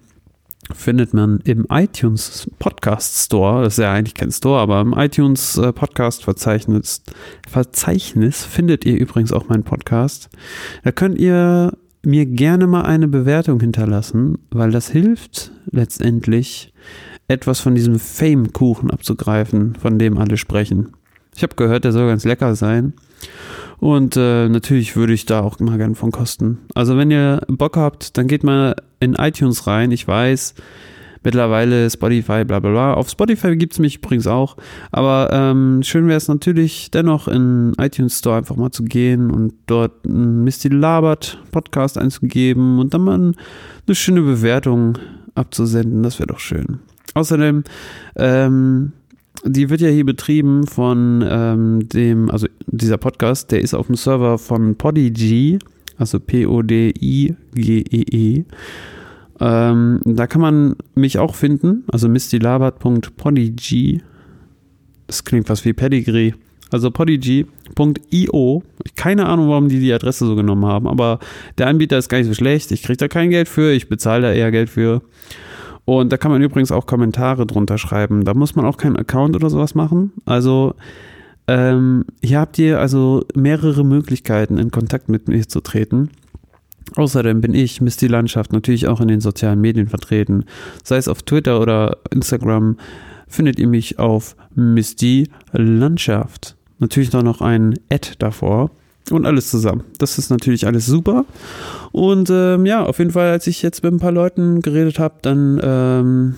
findet 0.75 1.15
man 1.15 1.41
im 1.45 1.67
iTunes 1.71 2.51
Podcast 2.59 3.25
Store, 3.27 3.65
das 3.65 3.75
ist 3.75 3.83
ja 3.83 3.93
eigentlich 3.93 4.15
kein 4.15 4.31
Store, 4.31 4.61
aber 4.61 4.81
im 4.81 4.93
iTunes 4.93 5.57
äh, 5.59 5.73
Podcast 5.73 6.25
Verzeichnis, 6.25 7.03
Verzeichnis 7.49 8.45
findet 8.45 8.85
ihr 8.85 8.99
übrigens 8.99 9.33
auch 9.33 9.49
meinen 9.49 9.65
Podcast. 9.65 10.29
Da 10.85 10.93
könnt 10.93 11.19
ihr 11.19 11.73
mir 12.05 12.27
gerne 12.27 12.67
mal 12.67 12.83
eine 12.83 13.09
Bewertung 13.09 13.61
hinterlassen, 13.61 14.39
weil 14.51 14.71
das 14.71 14.89
hilft 14.89 15.53
letztendlich 15.71 16.73
etwas 17.29 17.61
von 17.61 17.75
diesem 17.75 17.99
Fame-Kuchen 17.99 18.91
abzugreifen, 18.91 19.77
von 19.77 19.99
dem 19.99 20.19
alle 20.19 20.37
sprechen. 20.37 20.95
Ich 21.37 21.43
habe 21.43 21.55
gehört, 21.55 21.85
der 21.85 21.93
soll 21.93 22.09
ganz 22.09 22.25
lecker 22.25 22.55
sein. 22.55 22.95
Und 23.79 24.17
äh, 24.17 24.49
natürlich 24.49 24.97
würde 24.97 25.13
ich 25.13 25.27
da 25.27 25.41
auch 25.41 25.59
mal 25.61 25.79
gern 25.79 25.95
von 25.95 26.11
kosten. 26.11 26.59
Also 26.75 26.97
wenn 26.97 27.11
ihr 27.11 27.43
Bock 27.49 27.77
habt, 27.77 28.17
dann 28.19 28.27
geht 28.27 28.45
mal 28.45 28.75
in 29.01 29.15
iTunes 29.15 29.67
rein. 29.67 29.91
Ich 29.91 30.07
weiß, 30.07 30.55
mittlerweile 31.23 31.91
Spotify, 31.91 32.45
bla 32.45 32.61
bla 32.61 32.71
bla. 32.71 32.95
Auf 32.95 33.09
Spotify 33.11 33.57
gibt 33.57 33.73
es 33.73 33.79
mich 33.79 33.97
übrigens 33.97 34.27
auch. 34.27 34.57
Aber 34.91 35.31
ähm, 35.33 35.83
schön 35.83 36.07
wäre 36.07 36.17
es 36.17 36.29
natürlich 36.29 36.91
dennoch 36.91 37.29
in 37.29 37.73
iTunes 37.79 38.19
Store 38.19 38.37
einfach 38.37 38.57
mal 38.57 38.71
zu 38.71 38.85
gehen 38.85 39.31
und 39.31 39.55
dort 39.67 40.05
ein 40.07 40.45
Misty 40.45 40.69
Labert 40.69 41.39
Podcast 41.51 41.99
einzugeben 41.99 42.79
und 42.79 42.95
dann 42.95 43.03
mal 43.03 43.15
eine 43.87 43.95
schöne 43.95 44.23
Bewertung 44.23 44.99
abzusenden. 45.35 46.03
Das 46.03 46.19
wäre 46.19 46.29
doch 46.29 46.41
schön. 46.41 46.81
Außerdem, 47.15 47.65
ähm, 48.17 48.93
die 49.45 49.71
wird 49.71 49.81
ja 49.81 49.89
hier 49.89 50.05
betrieben 50.05 50.67
von 50.67 51.25
ähm, 51.27 51.89
dem, 51.89 52.31
also 52.31 52.47
dieser 52.67 52.99
Podcast, 52.99 53.51
der 53.51 53.61
ist 53.61 53.75
auf 53.75 53.87
dem 53.87 53.97
Server 53.97 54.39
von 54.39 54.77
Podigy, 54.77 55.59
also 56.01 56.19
P-O-D-I-G-E-E. 56.19 57.35
-E. 57.95 58.45
Ähm, 59.41 60.01
da 60.05 60.27
kann 60.27 60.41
man 60.41 60.77
mich 60.95 61.19
auch 61.19 61.35
finden, 61.35 61.85
also 61.91 62.09
mistylabert.podigy. 62.09 64.03
Das 65.07 65.25
klingt 65.25 65.47
fast 65.47 65.65
wie 65.65 65.73
Pedigree. 65.73 66.35
Also 66.71 66.91
podigy.io. 66.91 68.63
Keine 68.97 69.27
Ahnung, 69.27 69.49
warum 69.49 69.69
die 69.69 69.81
die 69.81 69.93
Adresse 69.93 70.27
so 70.27 70.37
genommen 70.37 70.67
haben, 70.67 70.87
aber 70.87 71.19
der 71.59 71.67
Anbieter 71.67 71.99
ist 71.99 72.09
gar 72.09 72.19
nicht 72.19 72.29
so 72.29 72.35
schlecht. 72.35 72.71
Ich 72.71 72.83
kriege 72.83 72.99
da 72.99 73.09
kein 73.09 73.31
Geld 73.31 73.49
für, 73.49 73.73
ich 73.73 73.89
bezahle 73.89 74.23
da 74.23 74.33
eher 74.33 74.51
Geld 74.51 74.71
für. 74.71 75.03
Und 75.85 76.13
da 76.13 76.17
kann 76.17 76.31
man 76.31 76.43
übrigens 76.43 76.71
auch 76.71 76.87
Kommentare 76.87 77.47
drunter 77.47 77.77
schreiben. 77.77 78.25
Da 78.25 78.35
muss 78.35 78.55
man 78.55 78.65
auch 78.67 78.77
keinen 78.77 78.97
Account 78.97 79.35
oder 79.35 79.51
sowas 79.51 79.75
machen. 79.75 80.13
Also 80.25 80.75
ähm, 81.51 82.05
hier 82.23 82.39
habt 82.39 82.59
ihr 82.61 82.79
also 82.79 83.25
mehrere 83.35 83.85
Möglichkeiten, 83.85 84.57
in 84.57 84.71
Kontakt 84.71 85.09
mit 85.09 85.27
mir 85.27 85.49
zu 85.49 85.61
treten. 85.61 86.11
Außerdem 86.95 87.41
bin 87.41 87.55
ich, 87.55 87.81
Misty 87.81 88.07
Landschaft, 88.07 88.53
natürlich 88.53 88.87
auch 88.87 89.01
in 89.01 89.09
den 89.09 89.21
sozialen 89.21 89.61
Medien 89.61 89.89
vertreten. 89.89 90.45
Sei 90.85 90.97
es 90.97 91.09
auf 91.09 91.25
Twitter 91.25 91.61
oder 91.61 91.99
Instagram, 92.13 92.77
findet 93.27 93.59
ihr 93.59 93.67
mich 93.67 93.99
auf 93.99 94.37
Misty 94.55 95.29
Landschaft. 95.53 96.57
Natürlich 96.79 97.13
noch 97.13 97.41
ein 97.41 97.75
Ad 97.91 98.13
davor 98.21 98.71
und 99.11 99.27
alles 99.27 99.51
zusammen. 99.51 99.83
Das 99.99 100.19
ist 100.19 100.31
natürlich 100.31 100.69
alles 100.69 100.87
super. 100.87 101.25
Und 101.91 102.31
ähm, 102.31 102.65
ja, 102.65 102.85
auf 102.85 103.01
jeden 103.01 103.11
Fall, 103.11 103.31
als 103.31 103.49
ich 103.49 103.61
jetzt 103.61 103.83
mit 103.83 103.93
ein 103.93 103.99
paar 103.99 104.13
Leuten 104.13 104.63
geredet 104.63 105.01
habe, 105.01 105.17
dann 105.23 105.61
ähm, 105.65 106.35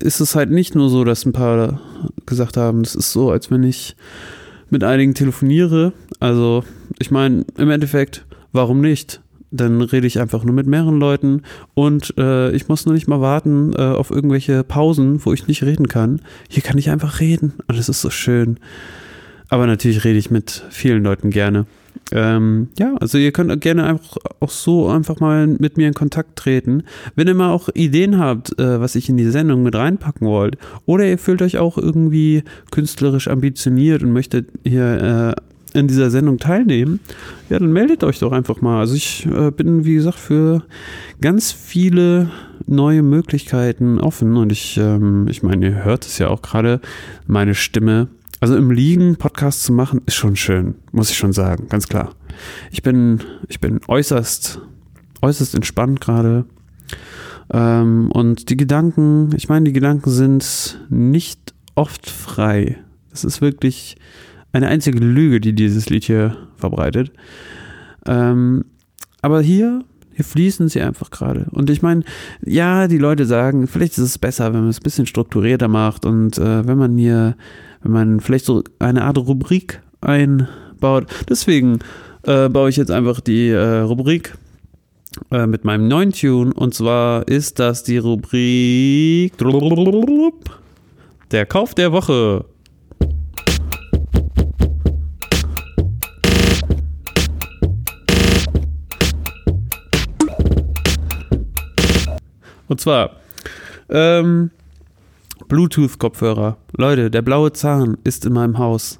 ist 0.00 0.20
es 0.20 0.34
halt 0.34 0.50
nicht 0.50 0.74
nur 0.74 0.90
so, 0.90 1.04
dass 1.04 1.24
ein 1.24 1.32
paar 1.32 1.80
gesagt 2.26 2.56
haben, 2.56 2.82
das 2.82 2.94
ist 2.94 3.12
so, 3.12 3.30
als 3.30 3.50
wenn 3.50 3.62
ich 3.62 3.96
mit 4.70 4.84
einigen 4.84 5.14
telefoniere. 5.14 5.92
Also, 6.20 6.64
ich 6.98 7.10
meine, 7.10 7.44
im 7.56 7.70
Endeffekt, 7.70 8.24
warum 8.52 8.80
nicht? 8.80 9.20
Dann 9.50 9.80
rede 9.82 10.06
ich 10.06 10.18
einfach 10.18 10.42
nur 10.42 10.54
mit 10.54 10.66
mehreren 10.66 10.98
Leuten 10.98 11.42
und 11.74 12.12
äh, 12.18 12.50
ich 12.50 12.66
muss 12.66 12.86
nur 12.86 12.94
nicht 12.94 13.06
mal 13.06 13.20
warten 13.20 13.72
äh, 13.72 13.82
auf 13.82 14.10
irgendwelche 14.10 14.64
Pausen, 14.64 15.24
wo 15.24 15.32
ich 15.32 15.46
nicht 15.46 15.62
reden 15.62 15.86
kann. 15.86 16.20
Hier 16.48 16.62
kann 16.62 16.76
ich 16.76 16.90
einfach 16.90 17.20
reden 17.20 17.52
und 17.68 17.78
es 17.78 17.88
ist 17.88 18.00
so 18.00 18.10
schön. 18.10 18.58
Aber 19.48 19.68
natürlich 19.68 20.02
rede 20.02 20.18
ich 20.18 20.32
mit 20.32 20.64
vielen 20.70 21.04
Leuten 21.04 21.30
gerne. 21.30 21.66
Ähm, 22.12 22.68
ja, 22.78 22.94
also 23.00 23.18
ihr 23.18 23.32
könnt 23.32 23.60
gerne 23.60 23.84
einfach 23.84 24.16
auch 24.40 24.50
so 24.50 24.88
einfach 24.88 25.20
mal 25.20 25.46
mit 25.46 25.76
mir 25.76 25.88
in 25.88 25.94
Kontakt 25.94 26.36
treten. 26.36 26.84
Wenn 27.14 27.28
ihr 27.28 27.34
mal 27.34 27.50
auch 27.50 27.68
Ideen 27.74 28.18
habt, 28.18 28.58
äh, 28.58 28.80
was 28.80 28.94
ich 28.94 29.08
in 29.08 29.16
die 29.16 29.30
Sendung 29.30 29.62
mit 29.62 29.74
reinpacken 29.74 30.26
wollt, 30.26 30.56
oder 30.86 31.06
ihr 31.06 31.18
fühlt 31.18 31.42
euch 31.42 31.58
auch 31.58 31.78
irgendwie 31.78 32.42
künstlerisch 32.70 33.28
ambitioniert 33.28 34.02
und 34.02 34.12
möchtet 34.12 34.48
hier 34.64 35.34
äh, 35.74 35.78
in 35.78 35.88
dieser 35.88 36.10
Sendung 36.10 36.38
teilnehmen, 36.38 37.00
ja, 37.50 37.58
dann 37.58 37.72
meldet 37.72 38.04
euch 38.04 38.20
doch 38.20 38.32
einfach 38.32 38.60
mal. 38.60 38.78
Also 38.78 38.94
ich 38.94 39.26
äh, 39.26 39.50
bin, 39.50 39.84
wie 39.84 39.94
gesagt, 39.94 40.18
für 40.18 40.62
ganz 41.20 41.52
viele 41.52 42.30
neue 42.66 43.02
Möglichkeiten 43.02 44.00
offen 44.00 44.36
und 44.36 44.52
ich, 44.52 44.78
ähm, 44.78 45.26
ich 45.28 45.42
meine, 45.42 45.66
ihr 45.66 45.84
hört 45.84 46.06
es 46.06 46.18
ja 46.18 46.28
auch 46.28 46.42
gerade, 46.42 46.80
meine 47.26 47.54
Stimme 47.54 48.08
also 48.44 48.58
im 48.58 48.70
Liegen 48.70 49.16
Podcast 49.16 49.62
zu 49.62 49.72
machen, 49.72 50.02
ist 50.04 50.16
schon 50.16 50.36
schön, 50.36 50.74
muss 50.92 51.10
ich 51.10 51.16
schon 51.16 51.32
sagen, 51.32 51.66
ganz 51.70 51.88
klar. 51.88 52.14
Ich 52.70 52.82
bin, 52.82 53.20
ich 53.48 53.58
bin 53.58 53.80
äußerst, 53.88 54.60
äußerst 55.22 55.54
entspannt 55.54 56.02
gerade. 56.02 56.44
Ähm, 57.50 58.10
und 58.12 58.50
die 58.50 58.58
Gedanken, 58.58 59.30
ich 59.34 59.48
meine, 59.48 59.64
die 59.64 59.72
Gedanken 59.72 60.10
sind 60.10 60.78
nicht 60.90 61.54
oft 61.74 62.10
frei. 62.10 62.76
Es 63.14 63.24
ist 63.24 63.40
wirklich 63.40 63.96
eine 64.52 64.68
einzige 64.68 64.98
Lüge, 64.98 65.40
die 65.40 65.54
dieses 65.54 65.88
Lied 65.88 66.04
hier 66.04 66.36
verbreitet. 66.56 67.12
Ähm, 68.04 68.66
aber 69.22 69.40
hier, 69.40 69.84
hier 70.12 70.24
fließen 70.26 70.68
sie 70.68 70.82
einfach 70.82 71.10
gerade. 71.10 71.46
Und 71.52 71.70
ich 71.70 71.80
meine, 71.80 72.02
ja, 72.44 72.88
die 72.88 72.98
Leute 72.98 73.24
sagen, 73.24 73.68
vielleicht 73.68 73.94
ist 73.94 74.04
es 74.04 74.18
besser, 74.18 74.52
wenn 74.52 74.60
man 74.60 74.68
es 74.68 74.80
ein 74.80 74.84
bisschen 74.84 75.06
strukturierter 75.06 75.68
macht 75.68 76.04
und 76.04 76.36
äh, 76.36 76.66
wenn 76.66 76.76
man 76.76 76.98
hier 76.98 77.36
wenn 77.84 77.92
man 77.92 78.20
vielleicht 78.20 78.46
so 78.46 78.64
eine 78.78 79.04
Art 79.04 79.18
Rubrik 79.18 79.80
einbaut. 80.00 81.06
Deswegen 81.28 81.78
äh, 82.22 82.48
baue 82.48 82.70
ich 82.70 82.76
jetzt 82.76 82.90
einfach 82.90 83.20
die 83.20 83.50
äh, 83.50 83.80
Rubrik 83.80 84.36
äh, 85.30 85.46
mit 85.46 85.64
meinem 85.64 85.86
neuen 85.86 86.12
Tune 86.12 86.52
und 86.54 86.74
zwar 86.74 87.28
ist 87.28 87.58
das 87.58 87.84
die 87.84 87.98
Rubrik 87.98 89.34
Der 91.30 91.46
Kauf 91.46 91.74
der 91.74 91.92
Woche. 91.92 92.46
Und 102.66 102.80
zwar, 102.80 103.10
ähm, 103.90 104.50
Bluetooth-Kopfhörer. 105.54 106.58
Leute, 106.76 107.12
der 107.12 107.22
blaue 107.22 107.52
Zahn 107.52 107.96
ist 108.02 108.26
in 108.26 108.32
meinem 108.32 108.58
Haus. 108.58 108.98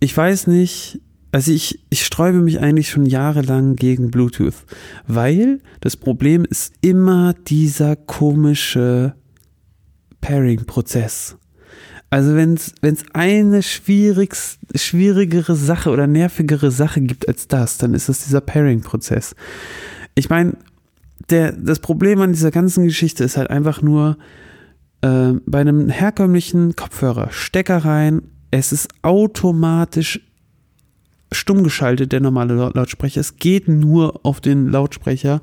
Ich 0.00 0.16
weiß 0.16 0.48
nicht, 0.48 1.00
also 1.30 1.52
ich, 1.52 1.84
ich 1.90 2.04
sträube 2.04 2.38
mich 2.38 2.58
eigentlich 2.58 2.90
schon 2.90 3.06
jahrelang 3.06 3.76
gegen 3.76 4.10
Bluetooth, 4.10 4.64
weil 5.06 5.60
das 5.80 5.96
Problem 5.96 6.44
ist 6.44 6.72
immer 6.80 7.34
dieser 7.46 7.94
komische 7.94 9.14
Pairing-Prozess. 10.20 11.36
Also 12.10 12.34
wenn 12.34 12.54
es 12.54 13.04
eine 13.12 13.62
schwierigere 13.62 15.54
Sache 15.54 15.90
oder 15.90 16.08
nervigere 16.08 16.72
Sache 16.72 17.00
gibt 17.00 17.28
als 17.28 17.46
das, 17.46 17.78
dann 17.78 17.94
ist 17.94 18.08
es 18.08 18.24
dieser 18.24 18.40
Pairing-Prozess. 18.40 19.36
Ich 20.16 20.30
meine, 20.30 20.56
das 21.28 21.78
Problem 21.78 22.20
an 22.22 22.32
dieser 22.32 22.50
ganzen 22.50 22.82
Geschichte 22.82 23.22
ist 23.22 23.36
halt 23.36 23.50
einfach 23.50 23.82
nur, 23.82 24.16
äh, 25.02 25.32
bei 25.46 25.60
einem 25.60 25.88
herkömmlichen 25.88 26.76
Kopfhörer 26.76 27.30
Stecker 27.30 27.78
rein, 27.78 28.22
es 28.50 28.72
ist 28.72 28.88
automatisch 29.02 30.20
stumm 31.32 31.62
geschaltet, 31.62 32.12
der 32.12 32.20
normale 32.20 32.54
Lautsprecher. 32.54 33.20
Es 33.20 33.36
geht 33.36 33.68
nur 33.68 34.20
auf 34.24 34.40
den 34.40 34.68
Lautsprecher 34.68 35.40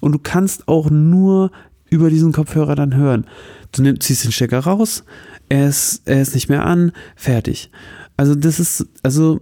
und 0.00 0.12
du 0.12 0.18
kannst 0.18 0.68
auch 0.68 0.90
nur 0.90 1.50
über 1.88 2.10
diesen 2.10 2.32
Kopfhörer 2.32 2.74
dann 2.74 2.94
hören. 2.94 3.26
Du 3.72 3.82
nimm, 3.82 4.00
ziehst 4.00 4.24
den 4.24 4.32
Stecker 4.32 4.60
raus, 4.60 5.04
er 5.48 5.68
ist, 5.68 6.02
er 6.06 6.22
ist 6.22 6.34
nicht 6.34 6.48
mehr 6.48 6.64
an, 6.64 6.92
fertig. 7.16 7.70
Also 8.16 8.34
das 8.34 8.60
ist, 8.60 8.86
also 9.02 9.40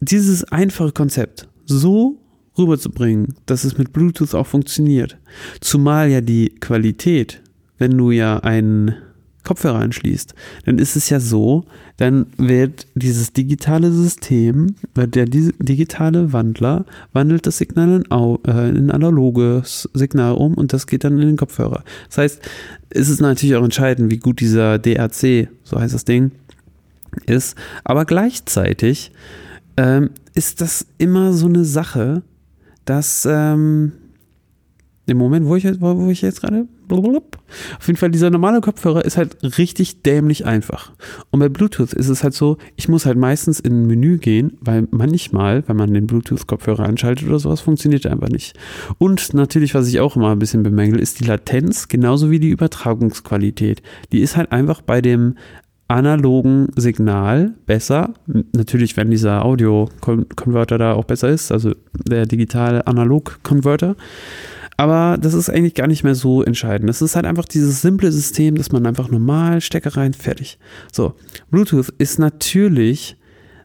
dieses 0.00 0.44
einfache 0.44 0.92
Konzept 0.92 1.48
so 1.64 2.20
rüberzubringen, 2.58 3.34
dass 3.46 3.64
es 3.64 3.78
mit 3.78 3.92
Bluetooth 3.92 4.34
auch 4.34 4.46
funktioniert. 4.46 5.18
Zumal 5.60 6.10
ja 6.10 6.20
die 6.20 6.50
Qualität, 6.60 7.42
wenn 7.80 7.96
du 7.98 8.12
ja 8.12 8.38
einen 8.38 8.94
Kopfhörer 9.42 9.78
anschließt, 9.78 10.34
dann 10.66 10.78
ist 10.78 10.96
es 10.96 11.08
ja 11.08 11.18
so, 11.18 11.64
dann 11.96 12.26
wird 12.36 12.86
dieses 12.94 13.32
digitale 13.32 13.90
System, 13.90 14.74
der 14.94 15.26
digitale 15.26 16.32
Wandler, 16.32 16.84
wandelt 17.14 17.46
das 17.46 17.58
Signal 17.58 18.02
in, 18.02 18.44
äh, 18.46 18.68
in 18.68 18.90
analoges 18.90 19.88
Signal 19.94 20.34
um 20.34 20.54
und 20.54 20.72
das 20.74 20.86
geht 20.86 21.04
dann 21.04 21.18
in 21.18 21.26
den 21.26 21.36
Kopfhörer. 21.36 21.84
Das 22.08 22.18
heißt, 22.18 22.42
es 22.90 23.08
ist 23.08 23.20
natürlich 23.20 23.56
auch 23.56 23.64
entscheidend, 23.64 24.10
wie 24.10 24.18
gut 24.18 24.40
dieser 24.40 24.78
DAC, 24.78 25.48
so 25.64 25.80
heißt 25.80 25.94
das 25.94 26.04
Ding, 26.04 26.32
ist, 27.26 27.56
aber 27.82 28.04
gleichzeitig 28.04 29.10
ähm, 29.78 30.10
ist 30.34 30.60
das 30.60 30.86
immer 30.98 31.32
so 31.32 31.46
eine 31.46 31.64
Sache, 31.64 32.22
dass 32.84 33.26
ähm, 33.28 33.92
im 35.06 35.16
Moment, 35.16 35.46
wo 35.46 35.56
ich, 35.56 35.64
wo 35.80 36.10
ich 36.10 36.22
jetzt 36.22 36.40
gerade 36.40 36.68
auf 36.98 37.86
jeden 37.86 37.96
Fall, 37.96 38.10
dieser 38.10 38.30
normale 38.30 38.60
Kopfhörer 38.60 39.04
ist 39.04 39.16
halt 39.16 39.36
richtig 39.58 40.02
dämlich 40.02 40.46
einfach. 40.46 40.92
Und 41.30 41.40
bei 41.40 41.48
Bluetooth 41.48 41.92
ist 41.92 42.08
es 42.08 42.22
halt 42.22 42.34
so, 42.34 42.58
ich 42.76 42.88
muss 42.88 43.06
halt 43.06 43.18
meistens 43.18 43.60
in 43.60 43.82
ein 43.82 43.86
Menü 43.86 44.18
gehen, 44.18 44.58
weil 44.60 44.86
manchmal, 44.90 45.62
wenn 45.68 45.76
man 45.76 45.92
den 45.92 46.06
Bluetooth-Kopfhörer 46.06 46.84
anschaltet 46.84 47.28
oder 47.28 47.38
sowas, 47.38 47.60
funktioniert 47.60 48.04
er 48.04 48.12
einfach 48.12 48.28
nicht. 48.28 48.58
Und 48.98 49.34
natürlich, 49.34 49.74
was 49.74 49.88
ich 49.88 50.00
auch 50.00 50.16
immer 50.16 50.30
ein 50.30 50.38
bisschen 50.38 50.62
bemängel, 50.62 51.00
ist 51.00 51.20
die 51.20 51.24
Latenz, 51.24 51.88
genauso 51.88 52.30
wie 52.30 52.40
die 52.40 52.50
Übertragungsqualität. 52.50 53.82
Die 54.12 54.20
ist 54.20 54.36
halt 54.36 54.52
einfach 54.52 54.82
bei 54.82 55.00
dem 55.00 55.34
analogen 55.90 56.68
Signal 56.76 57.54
besser. 57.66 58.14
Natürlich, 58.52 58.96
wenn 58.96 59.10
dieser 59.10 59.44
Audio-Converter 59.44 60.78
da 60.78 60.92
auch 60.92 61.04
besser 61.04 61.28
ist, 61.28 61.50
also 61.50 61.74
der 62.08 62.26
digitale 62.26 62.86
Analog-Converter. 62.86 63.96
Aber 64.80 65.18
das 65.18 65.34
ist 65.34 65.50
eigentlich 65.50 65.74
gar 65.74 65.88
nicht 65.88 66.04
mehr 66.04 66.14
so 66.14 66.42
entscheidend. 66.42 66.88
Das 66.88 67.02
ist 67.02 67.14
halt 67.14 67.26
einfach 67.26 67.44
dieses 67.44 67.82
simple 67.82 68.10
System, 68.10 68.54
dass 68.54 68.72
man 68.72 68.86
einfach 68.86 69.10
normal 69.10 69.60
Stecker 69.60 69.94
rein, 69.94 70.14
fertig. 70.14 70.58
So, 70.90 71.16
Bluetooth 71.50 71.90
ist 71.98 72.18
natürlich, 72.18 73.18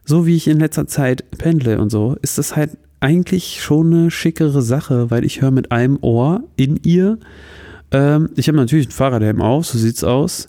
so 0.04 0.26
wie 0.26 0.36
ich 0.36 0.46
in 0.46 0.60
letzter 0.60 0.86
Zeit 0.86 1.24
pendle 1.38 1.80
und 1.80 1.88
so, 1.88 2.18
ist 2.20 2.36
das 2.36 2.54
halt 2.54 2.76
eigentlich 3.00 3.62
schon 3.62 3.94
eine 3.94 4.10
schickere 4.10 4.60
Sache, 4.60 5.10
weil 5.10 5.24
ich 5.24 5.40
höre 5.40 5.52
mit 5.52 5.72
einem 5.72 5.98
Ohr 6.02 6.44
in 6.56 6.80
ihr 6.82 7.18
ähm, 7.92 8.28
ich 8.36 8.48
habe 8.48 8.58
natürlich 8.58 8.86
einen 8.86 8.92
Fahrradhelm 8.92 9.40
auf, 9.40 9.64
so 9.64 9.78
sieht's 9.78 10.04
aus. 10.04 10.48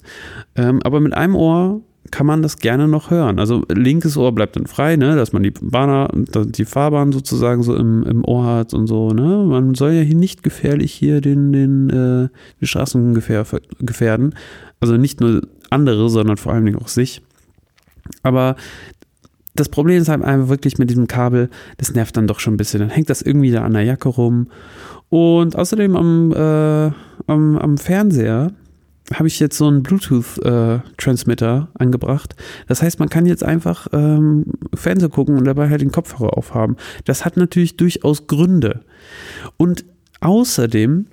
Ähm, 0.54 0.82
aber 0.82 1.00
mit 1.00 1.14
einem 1.14 1.34
Ohr 1.34 1.80
kann 2.10 2.26
man 2.26 2.42
das 2.42 2.58
gerne 2.58 2.88
noch 2.88 3.10
hören. 3.10 3.38
Also 3.38 3.64
linkes 3.68 4.16
Ohr 4.16 4.34
bleibt 4.34 4.56
dann 4.56 4.66
frei, 4.66 4.96
ne, 4.96 5.16
dass 5.16 5.32
man 5.32 5.42
die 5.42 5.50
Bahn, 5.50 6.26
die 6.26 6.64
Fahrbahn 6.64 7.12
sozusagen 7.12 7.62
so 7.62 7.74
im, 7.74 8.02
im 8.04 8.24
Ohr 8.24 8.44
hat 8.44 8.74
und 8.74 8.86
so, 8.86 9.10
ne. 9.10 9.44
Man 9.46 9.74
soll 9.74 9.92
ja 9.92 10.02
hier 10.02 10.16
nicht 10.16 10.42
gefährlich 10.42 10.92
hier 10.92 11.20
den, 11.20 11.52
den, 11.52 11.90
äh, 11.90 12.28
die 12.60 12.66
Straßen 12.66 13.14
gefährden. 13.14 14.34
Also 14.80 14.96
nicht 14.96 15.20
nur 15.20 15.42
andere, 15.70 16.08
sondern 16.08 16.36
vor 16.36 16.52
allen 16.52 16.64
Dingen 16.64 16.78
auch 16.78 16.88
sich. 16.88 17.22
Aber 18.22 18.56
das 19.54 19.68
Problem 19.68 20.00
ist 20.00 20.08
halt 20.08 20.22
einfach 20.22 20.48
wirklich 20.48 20.78
mit 20.78 20.88
diesem 20.88 21.08
Kabel, 21.08 21.50
das 21.78 21.92
nervt 21.92 22.16
dann 22.16 22.26
doch 22.26 22.40
schon 22.40 22.54
ein 22.54 22.58
bisschen. 22.58 22.80
Dann 22.80 22.90
hängt 22.90 23.10
das 23.10 23.22
irgendwie 23.22 23.50
da 23.50 23.64
an 23.64 23.72
der 23.72 23.82
Jacke 23.82 24.08
rum 24.08 24.48
und 25.08 25.56
außerdem 25.56 25.96
am, 25.96 26.32
äh, 26.32 26.92
am, 27.26 27.58
am 27.58 27.76
Fernseher 27.76 28.52
habe 29.14 29.28
ich 29.28 29.40
jetzt 29.40 29.56
so 29.56 29.66
einen 29.66 29.82
Bluetooth-Transmitter 29.82 31.68
äh, 31.74 31.78
angebracht. 31.82 32.34
Das 32.66 32.82
heißt, 32.82 32.98
man 32.98 33.08
kann 33.08 33.26
jetzt 33.26 33.44
einfach 33.44 33.88
ähm, 33.92 34.46
Fernsehen 34.74 35.10
gucken 35.10 35.36
und 35.38 35.44
dabei 35.44 35.70
halt 35.70 35.80
den 35.80 35.92
Kopfhörer 35.92 36.36
aufhaben. 36.36 36.76
Das 37.04 37.24
hat 37.24 37.36
natürlich 37.36 37.76
durchaus 37.76 38.26
Gründe. 38.26 38.80
Und 39.56 39.84
außerdem 40.20 41.06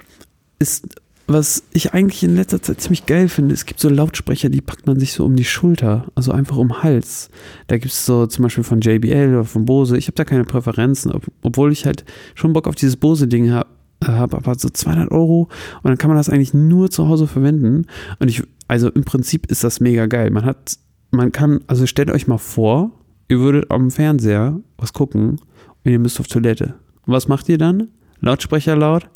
ist, 0.60 0.88
was 1.28 1.64
ich 1.74 1.94
eigentlich 1.94 2.24
in 2.24 2.36
letzter 2.36 2.62
Zeit 2.62 2.82
ziemlich 2.82 3.06
geil 3.06 3.30
finde, 3.30 3.54
es 3.54 3.66
gibt 3.66 3.80
so 3.80 3.90
Lautsprecher, 3.90 4.50
die 4.50 4.62
packt 4.62 4.86
man 4.86 5.00
sich 5.00 5.14
so 5.14 5.26
um 5.26 5.36
die 5.36 5.46
Schulter, 5.46 6.06
also 6.14 6.32
einfach 6.32 6.58
um 6.58 6.68
den 6.68 6.84
Hals. 6.84 7.30
Da 7.68 7.78
gibt 7.78 7.94
es 7.94 8.06
so 8.06 8.28
zum 8.28 8.44
Beispiel 8.44 8.64
von 8.64 8.82
JBL 8.82 9.30
oder 9.30 9.46
von 9.46 9.66
Bose. 9.66 9.98
Ich 9.98 10.08
habe 10.08 10.16
da 10.16 10.26
keine 10.26 10.44
Präferenzen, 10.44 11.12
ob, 11.12 11.24
obwohl 11.42 11.72
ich 11.72 11.86
halt 11.86 12.06
schon 12.36 12.54
Bock 12.54 12.68
auf 12.68 12.76
dieses 12.76 12.98
Bose-Ding 12.98 13.52
habe 13.52 13.70
habe 14.04 14.38
aber 14.38 14.56
so 14.56 14.70
200 14.70 15.12
Euro 15.12 15.50
und 15.84 15.90
dann 15.90 15.98
kann 15.98 16.10
man 16.10 16.18
das 16.18 16.30
eigentlich 16.30 16.54
nur 16.54 16.90
zu 16.92 17.08
Hause 17.08 17.28
verwenden. 17.28 17.86
Und 18.20 18.30
ich, 18.30 18.44
also 18.68 18.90
im 18.90 19.04
Prinzip 19.04 19.50
ist 19.52 19.64
das 19.64 19.80
mega 19.80 20.06
geil. 20.06 20.32
Man 20.32 20.46
hat, 20.46 20.78
man 21.12 21.32
kann, 21.32 21.62
also 21.68 21.86
stellt 21.86 22.12
euch 22.12 22.28
mal 22.28 22.38
vor, 22.38 22.92
ihr 23.28 23.40
würdet 23.40 23.72
am 23.72 23.92
Fernseher 23.92 24.60
was 24.78 24.94
gucken 24.94 25.40
und 25.84 25.92
ihr 25.92 26.00
müsst 26.00 26.20
auf 26.20 26.28
Toilette. 26.28 26.76
Und 27.06 27.14
was 27.14 27.28
macht 27.28 27.50
ihr 27.50 27.58
dann? 27.58 27.90
Lautsprecher 28.20 28.76
laut, 28.76 29.10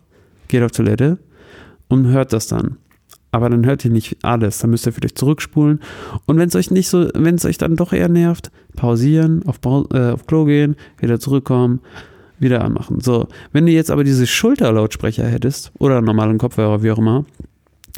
geht 0.48 0.64
auf 0.64 0.72
Toilette 0.72 1.20
und 1.88 2.08
hört 2.08 2.34
das 2.34 2.48
dann. 2.48 2.78
Aber 3.32 3.50
dann 3.50 3.66
hört 3.66 3.86
ihr 3.86 3.92
nicht 3.92 4.18
alles, 4.24 4.58
dann 4.60 4.72
müsst 4.72 4.88
ihr 4.88 4.94
vielleicht 4.94 5.18
zurückspulen. 5.18 5.80
Und 6.26 6.38
wenn 6.38 6.50
es 6.50 6.56
euch 6.56 6.72
nicht 6.72 6.90
so, 6.90 7.10
wenn 7.14 7.36
es 7.36 7.46
euch 7.46 7.58
dann 7.60 7.76
doch 7.76 7.94
eher 7.94 8.10
nervt, 8.10 8.52
pausieren, 8.76 9.44
auf, 9.46 9.60
äh, 9.94 10.12
auf 10.12 10.26
Klo 10.26 10.46
gehen, 10.46 10.76
wieder 10.98 11.20
zurückkommen, 11.20 11.82
wieder 12.40 12.64
anmachen. 12.64 13.00
So, 13.02 13.28
wenn 13.52 13.66
du 13.66 13.72
jetzt 13.72 13.92
aber 13.92 14.04
diese 14.04 14.28
Schulterlautsprecher 14.28 15.26
hättest 15.26 15.72
oder 15.80 15.98
einen 15.98 16.06
normalen 16.06 16.38
Kopfhörer, 16.38 16.84
wie 16.84 16.92
auch 16.92 16.98
immer, 16.98 17.26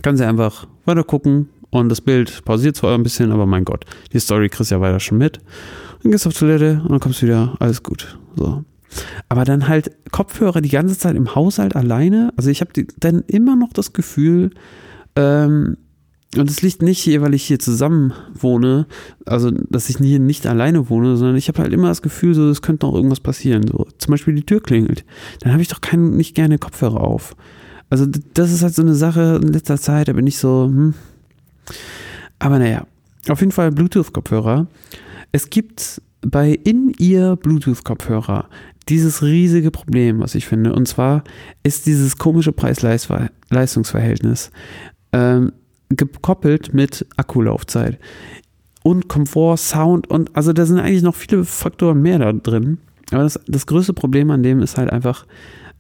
kannst 0.02 0.22
du 0.22 0.28
einfach 0.28 0.68
weiter 0.86 1.04
gucken 1.04 1.50
und 1.70 1.90
das 1.90 2.02
Bild 2.02 2.44
pausiert 2.46 2.76
zwar 2.76 2.94
ein 2.96 3.04
bisschen, 3.04 3.32
aber 3.32 3.46
mein 3.46 3.66
Gott, 3.66 3.86
die 4.14 4.20
Story 4.20 4.50
kriegst 4.50 4.72
du 4.72 4.76
ja 4.76 4.82
weiter 4.82 5.00
schon 5.00 5.18
mit. 5.18 5.40
Dann 6.04 6.12
gehst 6.12 6.26
du 6.26 6.30
auf 6.30 6.38
Toilette 6.38 6.82
und 6.84 6.92
dann 6.92 7.00
kommst 7.00 7.22
du 7.22 7.28
wieder, 7.28 7.56
alles 7.60 7.84
gut. 7.84 8.18
So. 8.36 8.64
Aber 9.30 9.46
dann 9.46 9.68
halt 9.68 9.92
Kopfhörer 10.12 10.62
die 10.62 10.70
ganze 10.70 10.98
Zeit 10.98 11.16
im 11.16 11.34
Haushalt 11.34 11.76
alleine. 11.76 12.34
Also 12.36 12.50
ich 12.50 12.62
habe 12.62 12.72
dann 13.00 13.24
immer 13.28 13.56
noch 13.56 13.72
das 13.72 13.94
Gefühl, 13.94 14.52
ähm, 15.16 15.78
und 16.38 16.50
es 16.50 16.62
liegt 16.62 16.82
nicht 16.82 17.00
hier, 17.00 17.22
weil 17.22 17.34
ich 17.34 17.44
hier 17.44 17.60
zusammen 17.60 18.14
wohne, 18.34 18.88
also 19.26 19.52
dass 19.52 19.90
ich 19.90 19.98
hier 19.98 20.20
nicht 20.20 20.48
alleine 20.48 20.90
wohne, 20.90 21.18
sondern 21.18 21.36
ich 21.36 21.50
habe 21.50 21.60
halt 21.60 21.74
immer 21.74 21.90
das 21.90 22.02
Gefühl, 22.02 22.34
so 22.34 22.50
es 22.50 22.62
könnte 22.62 22.86
noch 22.86 22.96
irgendwas 22.96 23.20
passieren. 23.20 23.68
So 23.68 23.88
zum 23.98 24.12
Beispiel 24.12 24.36
die 24.36 24.46
Tür 24.46 24.62
klingelt, 24.62 25.04
dann 25.42 25.52
habe 25.52 25.62
ich 25.62 25.68
doch 25.68 25.82
kein, 25.82 26.12
nicht 26.12 26.34
gerne 26.34 26.58
Kopfhörer 26.58 27.02
auf. 27.02 27.36
Also 27.90 28.08
das 28.34 28.52
ist 28.52 28.64
halt 28.64 28.74
so 28.74 28.82
eine 28.82 28.96
Sache 28.96 29.42
in 29.44 29.52
letzter 29.52 29.78
Zeit, 29.78 30.08
da 30.08 30.14
bin 30.14 30.26
ich 30.26 30.38
so, 30.38 30.66
hm. 30.66 30.94
Aber 32.40 32.58
naja, 32.58 32.88
auf 33.28 33.42
jeden 33.42 33.52
Fall 33.52 33.72
Bluetooth-Kopfhörer. 33.72 34.68
Es 35.32 35.50
gibt 35.50 36.02
bei 36.22 36.52
In-Ear 36.52 37.36
Bluetooth-Kopfhörer 37.36 38.48
dieses 38.90 39.22
riesige 39.22 39.72
Problem, 39.72 40.22
was 40.22 40.36
ich 40.36 40.48
finde. 40.48 40.74
Und 40.74 40.88
zwar 40.88 41.24
ist 41.64 41.86
dieses 41.86 42.18
komische 42.18 42.52
Preis-Leistungsverhältnis. 42.52 44.52
Ähm, 45.14 45.52
gekoppelt 45.96 46.74
mit 46.74 47.06
Akkulaufzeit 47.18 48.00
und 48.84 49.08
Komfort, 49.08 49.58
Sound 49.58 50.10
und 50.10 50.36
also 50.36 50.54
da 50.54 50.66
sind 50.66 50.80
eigentlich 50.80 51.04
noch 51.04 51.16
viele 51.16 51.44
Faktoren 51.46 52.02
mehr 52.02 52.20
da 52.20 52.34
drin. 52.34 52.80
Aber 53.12 53.24
das, 53.24 53.40
das 53.48 53.68
größte 53.68 53.94
Problem 53.94 54.32
an 54.32 54.44
dem 54.44 54.62
ist 54.62 54.78
halt 54.78 54.90
einfach, 54.90 55.26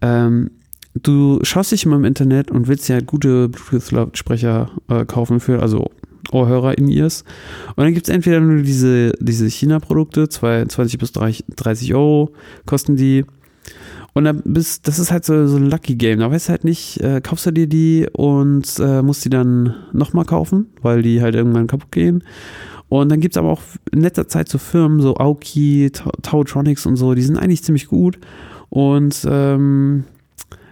ähm, 0.02 0.52
du 1.02 1.40
schaust 1.44 1.72
dich 1.72 1.86
immer 1.86 1.96
im 1.96 2.06
Internet 2.06 2.52
und 2.52 2.68
willst 2.68 2.90
ja 2.90 2.96
halt 2.96 3.08
gute 3.08 3.50
Bluetooth-Lautsprecher 3.50 4.70
äh, 4.90 5.06
kaufen 5.06 5.40
für, 5.40 5.62
also 5.62 5.90
Ohrhörer 6.32 6.78
in 6.78 6.88
ears. 6.88 7.24
Und 7.76 7.84
dann 7.84 7.94
gibt 7.94 8.08
es 8.08 8.14
entweder 8.14 8.40
nur 8.40 8.62
diese, 8.62 9.14
diese 9.20 9.50
China-Produkte, 9.50 10.30
20 10.30 10.98
bis 10.98 11.12
30 11.12 11.94
Euro 11.94 12.34
kosten 12.66 12.96
die. 12.96 13.26
Und 14.14 14.26
dann 14.26 14.42
bist, 14.44 14.88
das 14.88 15.00
ist 15.00 15.12
halt 15.12 15.24
so, 15.24 15.48
so 15.48 15.58
ein 15.58 15.70
Lucky 15.70 15.96
Game. 15.96 16.20
Da 16.20 16.30
weißt 16.30 16.48
du 16.48 16.52
halt 16.52 16.64
nicht, 16.64 17.00
äh, 17.02 17.22
kaufst 17.22 17.46
du 17.46 17.52
dir 17.52 17.68
die 17.68 18.08
und 18.12 18.68
äh, 18.80 19.02
musst 19.02 19.24
die 19.24 19.30
dann 19.30 19.76
nochmal 19.94 20.26
kaufen, 20.26 20.68
weil 20.82 21.02
die 21.02 21.22
halt 21.22 21.36
irgendwann 21.36 21.68
kaputt 21.68 21.92
gehen. 21.92 22.24
Und 22.90 23.10
dann 23.10 23.22
gibt 23.22 23.36
es 23.36 23.38
aber 23.38 23.50
auch 23.50 23.62
in 23.94 24.02
letzter 24.02 24.28
Zeit 24.28 24.50
so 24.50 24.58
Firmen, 24.58 25.00
so 25.00 25.16
Aoki, 25.16 25.92
Tautronics 26.24 26.86
und 26.86 26.98
so, 26.98 27.14
die 27.14 27.22
sind 27.22 27.38
eigentlich 27.38 27.64
ziemlich 27.64 27.88
gut. 27.88 28.20
Und 28.70 29.26
ähm, 29.30 30.04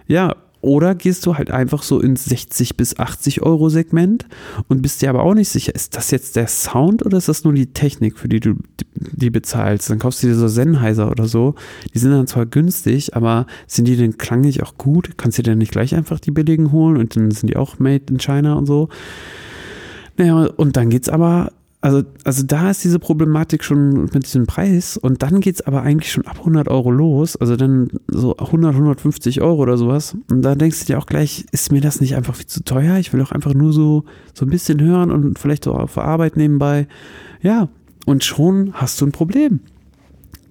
ja, 0.06 0.36
oder 0.60 0.94
gehst 0.94 1.24
du 1.26 1.36
halt 1.36 1.50
einfach 1.50 1.82
so 1.82 2.00
ins 2.00 2.24
60 2.26 2.76
bis 2.76 2.98
80 2.98 3.42
Euro 3.42 3.68
Segment 3.68 4.26
und 4.68 4.82
bist 4.82 5.00
dir 5.00 5.10
aber 5.10 5.22
auch 5.22 5.34
nicht 5.34 5.48
sicher, 5.48 5.74
ist 5.74 5.96
das 5.96 6.10
jetzt 6.10 6.36
der 6.36 6.48
Sound 6.48 7.04
oder 7.04 7.16
ist 7.16 7.28
das 7.28 7.44
nur 7.44 7.54
die 7.54 7.72
Technik, 7.72 8.18
für 8.18 8.28
die 8.28 8.40
du 8.40 8.54
die 8.94 9.30
bezahlst? 9.30 9.88
Dann 9.88 9.98
kaufst 9.98 10.22
du 10.22 10.26
dir 10.26 10.34
so 10.34 10.48
Sennheiser 10.48 11.10
oder 11.10 11.26
so. 11.26 11.54
Die 11.94 11.98
sind 11.98 12.10
dann 12.10 12.26
zwar 12.26 12.46
günstig, 12.46 13.16
aber 13.16 13.46
sind 13.66 13.88
die 13.88 13.96
denn 13.96 14.18
klanglich 14.18 14.62
auch 14.62 14.76
gut? 14.76 15.16
Kannst 15.16 15.38
du 15.38 15.42
dir 15.42 15.56
nicht 15.56 15.72
gleich 15.72 15.94
einfach 15.94 16.20
die 16.20 16.30
billigen 16.30 16.72
holen 16.72 16.96
und 16.96 17.16
dann 17.16 17.30
sind 17.30 17.48
die 17.48 17.56
auch 17.56 17.78
made 17.78 18.04
in 18.10 18.18
China 18.18 18.54
und 18.54 18.66
so? 18.66 18.88
Naja, 20.16 20.50
und 20.56 20.76
dann 20.76 20.90
geht's 20.90 21.08
aber 21.08 21.52
also, 21.82 22.02
also 22.24 22.42
da 22.44 22.70
ist 22.70 22.84
diese 22.84 22.98
Problematik 22.98 23.64
schon 23.64 24.04
mit 24.12 24.24
diesem 24.24 24.46
Preis 24.46 24.98
und 24.98 25.22
dann 25.22 25.40
geht 25.40 25.54
es 25.54 25.62
aber 25.62 25.82
eigentlich 25.82 26.12
schon 26.12 26.26
ab 26.26 26.40
100 26.40 26.68
Euro 26.68 26.90
los, 26.90 27.36
also 27.36 27.56
dann 27.56 27.88
so 28.06 28.36
100, 28.36 28.74
150 28.74 29.40
Euro 29.40 29.62
oder 29.62 29.78
sowas. 29.78 30.14
Und 30.30 30.42
da 30.42 30.54
denkst 30.54 30.80
du 30.80 30.86
dir 30.86 30.98
auch 30.98 31.06
gleich, 31.06 31.46
ist 31.52 31.72
mir 31.72 31.80
das 31.80 32.00
nicht 32.00 32.16
einfach 32.16 32.34
viel 32.34 32.46
zu 32.46 32.64
teuer? 32.64 32.98
Ich 32.98 33.14
will 33.14 33.22
auch 33.22 33.32
einfach 33.32 33.54
nur 33.54 33.72
so, 33.72 34.04
so 34.34 34.44
ein 34.44 34.50
bisschen 34.50 34.80
hören 34.80 35.10
und 35.10 35.38
vielleicht 35.38 35.66
auch 35.68 35.78
auf 35.78 35.96
Arbeit 35.96 36.36
nebenbei. 36.36 36.86
Ja, 37.40 37.68
und 38.04 38.24
schon 38.24 38.74
hast 38.74 39.00
du 39.00 39.06
ein 39.06 39.12
Problem. 39.12 39.60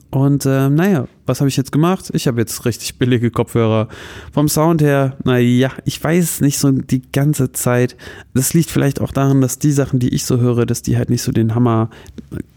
Und 0.10 0.48
äh, 0.48 0.70
naja, 0.70 1.08
was 1.30 1.40
habe 1.40 1.48
ich 1.48 1.56
jetzt 1.56 1.72
gemacht? 1.72 2.10
Ich 2.14 2.28
habe 2.28 2.42
jetzt 2.42 2.66
richtig 2.66 2.98
billige 2.98 3.32
Kopfhörer. 3.32 3.88
Vom 4.34 4.50
Sound 4.50 4.82
her, 4.82 5.16
naja, 5.24 5.72
ich 5.86 6.04
weiß 6.04 6.42
nicht 6.42 6.58
so 6.58 6.72
die 6.72 7.04
ganze 7.12 7.52
Zeit. 7.54 7.96
Das 8.34 8.54
liegt 8.54 8.70
vielleicht 8.70 9.00
auch 9.00 9.12
daran, 9.12 9.40
dass 9.40 9.60
die 9.60 9.72
Sachen, 9.72 10.00
die 10.00 10.10
ich 10.10 10.26
so 10.26 10.40
höre, 10.40 10.66
dass 10.66 10.82
die 10.82 10.98
halt 10.98 11.10
nicht 11.10 11.22
so 11.22 11.32
den 11.32 11.56
hammer 11.56 11.90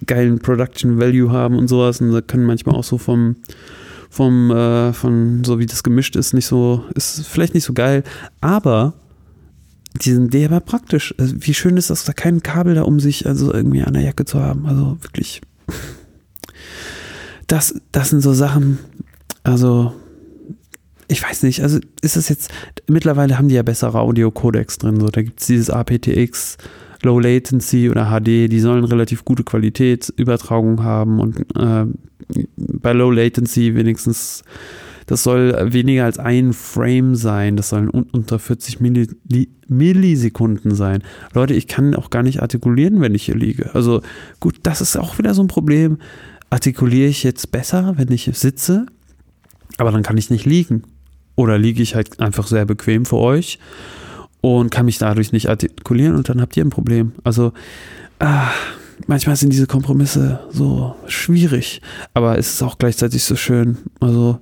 geilen 0.06 0.40
Production 0.40 0.98
Value 0.98 1.30
haben 1.30 1.56
und 1.56 1.68
sowas. 1.68 2.00
Und 2.00 2.11
da 2.11 2.20
können 2.20 2.46
manchmal 2.46 2.74
auch 2.74 2.85
so 2.85 2.98
vom, 2.98 3.37
vom, 4.11 4.50
äh, 4.50 4.92
von 4.92 5.44
so 5.44 5.58
wie 5.58 5.66
das 5.66 5.82
gemischt 5.82 6.16
ist, 6.16 6.32
nicht 6.32 6.46
so, 6.46 6.85
ist 6.94 7.26
vielleicht 7.26 7.54
nicht 7.54 7.64
so 7.64 7.74
geil. 7.74 8.02
Aber 8.40 8.94
die 10.02 10.12
sind 10.12 10.32
der 10.32 10.48
aber 10.48 10.61
praktisch. 10.61 11.14
Also 11.18 11.35
wie 11.38 11.54
schön 11.54 11.76
ist 11.76 11.90
das, 11.90 12.04
da 12.04 12.12
kein 12.12 12.42
Kabel 12.42 12.74
da 12.74 12.82
um 12.82 12.98
sich, 12.98 13.26
also 13.26 13.52
irgendwie 13.52 13.82
an 13.82 13.92
der 13.92 14.02
Jacke 14.02 14.24
zu 14.24 14.40
haben. 14.40 14.66
Also 14.66 14.96
wirklich 15.02 15.42
das, 17.46 17.81
das 17.92 18.11
sind 18.11 18.20
so 18.20 18.33
Sachen, 18.33 18.78
also 19.42 19.92
ich 21.09 21.22
weiß 21.22 21.42
nicht, 21.42 21.62
also 21.62 21.78
ist 22.00 22.16
es 22.16 22.28
jetzt, 22.28 22.50
mittlerweile 22.88 23.38
haben 23.38 23.48
die 23.48 23.55
ja 23.55 23.62
bessere 23.62 24.00
Audio-Codecs 24.00 24.78
drin, 24.78 25.00
so, 25.00 25.09
da 25.09 25.22
gibt 25.22 25.40
es 25.40 25.46
dieses 25.46 25.70
aptX, 25.70 26.57
Low 27.02 27.18
Latency 27.18 27.90
oder 27.90 28.07
HD, 28.07 28.50
die 28.50 28.61
sollen 28.61 28.85
relativ 28.85 29.24
gute 29.24 29.42
Qualitätsübertragung 29.42 30.85
haben 30.85 31.18
und 31.20 31.40
äh, 31.57 31.87
bei 32.57 32.92
Low 32.92 33.11
Latency 33.11 33.74
wenigstens, 33.74 34.44
das 35.07 35.24
soll 35.24 35.72
weniger 35.72 36.05
als 36.05 36.18
ein 36.18 36.52
Frame 36.52 37.16
sein, 37.16 37.57
das 37.57 37.70
sollen 37.70 37.90
un 37.90 38.07
unter 38.12 38.38
40 38.38 38.81
Milli 38.81 39.09
Millisekunden 39.68 40.74
sein. 40.74 41.02
Leute, 41.35 41.55
ich 41.55 41.66
kann 41.66 41.94
auch 41.94 42.11
gar 42.11 42.22
nicht 42.22 42.42
artikulieren, 42.42 43.00
wenn 43.00 43.14
ich 43.14 43.24
hier 43.24 43.35
liege. 43.35 43.74
Also 43.74 44.02
gut, 44.38 44.57
das 44.62 44.81
ist 44.81 44.96
auch 44.96 45.18
wieder 45.18 45.35
so 45.35 45.42
ein 45.42 45.48
Problem 45.48 45.98
artikuliere 46.53 47.09
ich 47.09 47.23
jetzt 47.23 47.51
besser, 47.51 47.95
wenn 47.97 48.12
ich 48.12 48.31
sitze, 48.35 48.85
aber 49.79 49.91
dann 49.91 50.03
kann 50.03 50.19
ich 50.19 50.29
nicht 50.29 50.45
liegen. 50.45 50.83
Oder 51.35 51.57
liege 51.57 51.83
ich 51.83 51.95
halt 51.95 52.21
einfach 52.21 52.47
sehr 52.47 52.67
bequem 52.67 53.07
für 53.07 53.17
euch 53.17 53.59
und 54.43 54.71
kann 54.71 54.85
mich 54.85 54.99
dadurch 54.99 55.33
nicht 55.33 55.49
artikulieren 55.49 56.15
und 56.15 56.29
dann 56.29 56.43
habt 56.43 56.55
ihr 56.59 56.65
ein 56.65 56.69
Problem. 56.71 57.12
Also, 57.25 57.55
ah, 58.19 58.51
manchmal 59.07 59.37
sind 59.37 59.53
diese 59.53 59.67
Kompromisse 59.67 60.41
so 60.51 60.95
schwierig, 61.07 61.81
aber 62.15 62.38
es 62.38 62.55
ist 62.55 62.62
auch 62.62 62.79
gleichzeitig 62.79 63.25
so 63.25 63.37
schön. 63.37 63.79
Also, 64.01 64.41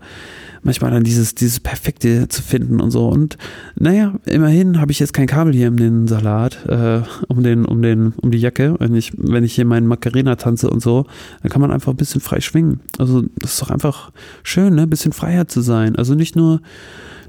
manchmal 0.63 0.91
dann 0.91 1.05
dieses, 1.05 1.35
dieses 1.35 1.61
Perfekte 1.61 2.29
zu 2.29 2.43
finden 2.43 2.81
und 2.81 2.91
so. 2.91 3.09
Und 3.09 3.37
naja, 3.77 4.15
immerhin 4.27 4.81
habe 4.81 4.93
ich 4.93 5.01
jetzt 5.01 5.13
kein 5.13 5.27
Kabel 5.27 5.55
hier 5.55 5.69
in 5.69 5.77
den 5.77 6.09
Salat, 6.09 6.67
äh, 6.67 7.03
um 7.29 7.43
den, 7.43 7.65
um 7.65 7.83
den, 7.83 8.13
um 8.21 8.31
die 8.31 8.39
Jacke. 8.39 8.77
Wenn 8.79 8.95
ich, 8.95 9.13
wenn 9.17 9.45
ich 9.45 9.55
hier 9.55 9.65
meinen 9.65 9.87
Macarena 9.87 10.37
tanze 10.37 10.71
und 10.71 10.83
so, 10.83 11.07
dann 11.43 11.51
kann 11.51 11.61
man 11.61 11.71
einfach 11.71 11.93
ein 11.93 11.97
bisschen 11.97 12.21
frei 12.21 12.41
schwingen. 12.41 12.81
Also 12.99 13.23
das 13.37 13.55
ist 13.55 13.63
doch 13.63 13.71
einfach 13.71 14.13
schön, 14.43 14.75
ne? 14.75 14.83
Ein 14.83 14.91
bisschen 14.91 15.13
freier 15.13 15.49
zu 15.49 15.61
sein. 15.61 15.97
Also 15.97 16.15
nicht 16.15 16.37
nur, 16.37 16.61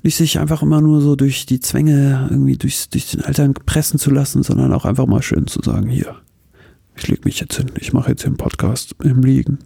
nicht 0.04 0.18
sich 0.18 0.40
einfach 0.40 0.62
immer 0.62 0.82
nur 0.82 1.02
so 1.02 1.16
durch 1.16 1.46
die 1.46 1.60
Zwänge 1.60 2.28
irgendwie 2.30 2.58
durch, 2.58 2.90
durch 2.90 3.12
den 3.12 3.22
Alltag 3.22 3.66
pressen 3.66 4.00
zu 4.00 4.12
lassen, 4.12 4.44
sondern 4.44 4.74
auch 4.74 4.86
einfach 4.86 5.06
mal 5.06 5.22
schön 5.22 5.48
zu 5.48 5.62
sagen, 5.64 5.90
hier, 5.90 6.16
ich 6.96 7.08
leg 7.08 7.26
mich 7.26 7.40
jetzt 7.40 7.58
hin, 7.58 7.72
ich 7.80 7.94
mache 7.94 8.12
jetzt 8.12 8.22
hier 8.22 8.28
einen 8.28 8.38
Podcast 8.38 8.96
im 9.04 9.22
Liegen. 9.22 9.60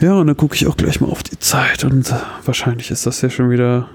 Ja, 0.00 0.14
und 0.14 0.28
dann 0.28 0.36
gucke 0.36 0.54
ich 0.54 0.66
auch 0.66 0.76
gleich 0.76 1.00
mal 1.00 1.08
auf 1.08 1.22
die 1.22 1.38
Zeit 1.38 1.84
und 1.84 2.10
äh, 2.10 2.14
wahrscheinlich 2.44 2.90
ist 2.90 3.06
das 3.06 3.20
ja 3.20 3.30
schon 3.30 3.50
wieder. 3.50 3.88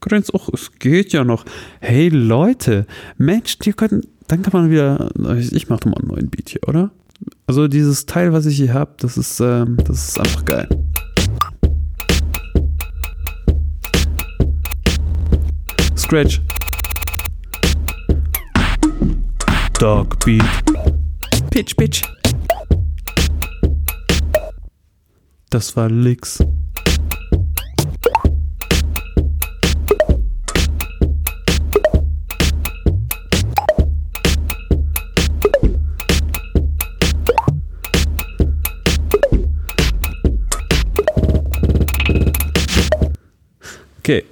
Grenz, 0.00 0.30
auch, 0.30 0.48
es 0.52 0.72
geht 0.78 1.12
ja 1.12 1.24
noch. 1.24 1.44
Hey 1.80 2.08
Leute, 2.08 2.86
Mensch, 3.18 3.58
die 3.58 3.72
können, 3.72 4.02
dann 4.26 4.42
kann 4.42 4.52
man 4.52 4.70
wieder, 4.70 5.10
ich 5.38 5.68
mache 5.68 5.88
mal 5.88 5.96
einen 5.98 6.08
neuen 6.08 6.30
Beat 6.30 6.48
hier, 6.48 6.66
oder? 6.66 6.90
Also 7.46 7.68
dieses 7.68 8.06
Teil, 8.06 8.32
was 8.32 8.46
ich 8.46 8.56
hier 8.56 8.74
habe, 8.74 8.94
das 8.98 9.16
ist, 9.16 9.40
ähm, 9.40 9.76
das 9.84 10.08
ist 10.08 10.18
einfach 10.18 10.44
geil. 10.44 10.68
Scratch. 15.96 16.40
Dog 19.78 20.24
Beat. 20.24 21.01
Pitch, 21.52 21.76
Pitch. 21.76 22.02
Das 25.50 25.76
war 25.76 25.90
Licks. 25.90 26.42
Okay. 43.98 44.24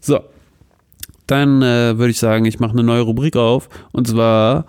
So. 0.00 0.20
Dann 1.26 1.60
äh, 1.60 1.98
würde 1.98 2.08
ich 2.08 2.18
sagen, 2.18 2.46
ich 2.46 2.58
mache 2.60 2.72
eine 2.72 2.82
neue 2.82 3.02
Rubrik 3.02 3.36
auf. 3.36 3.68
Und 3.92 4.08
zwar 4.08 4.64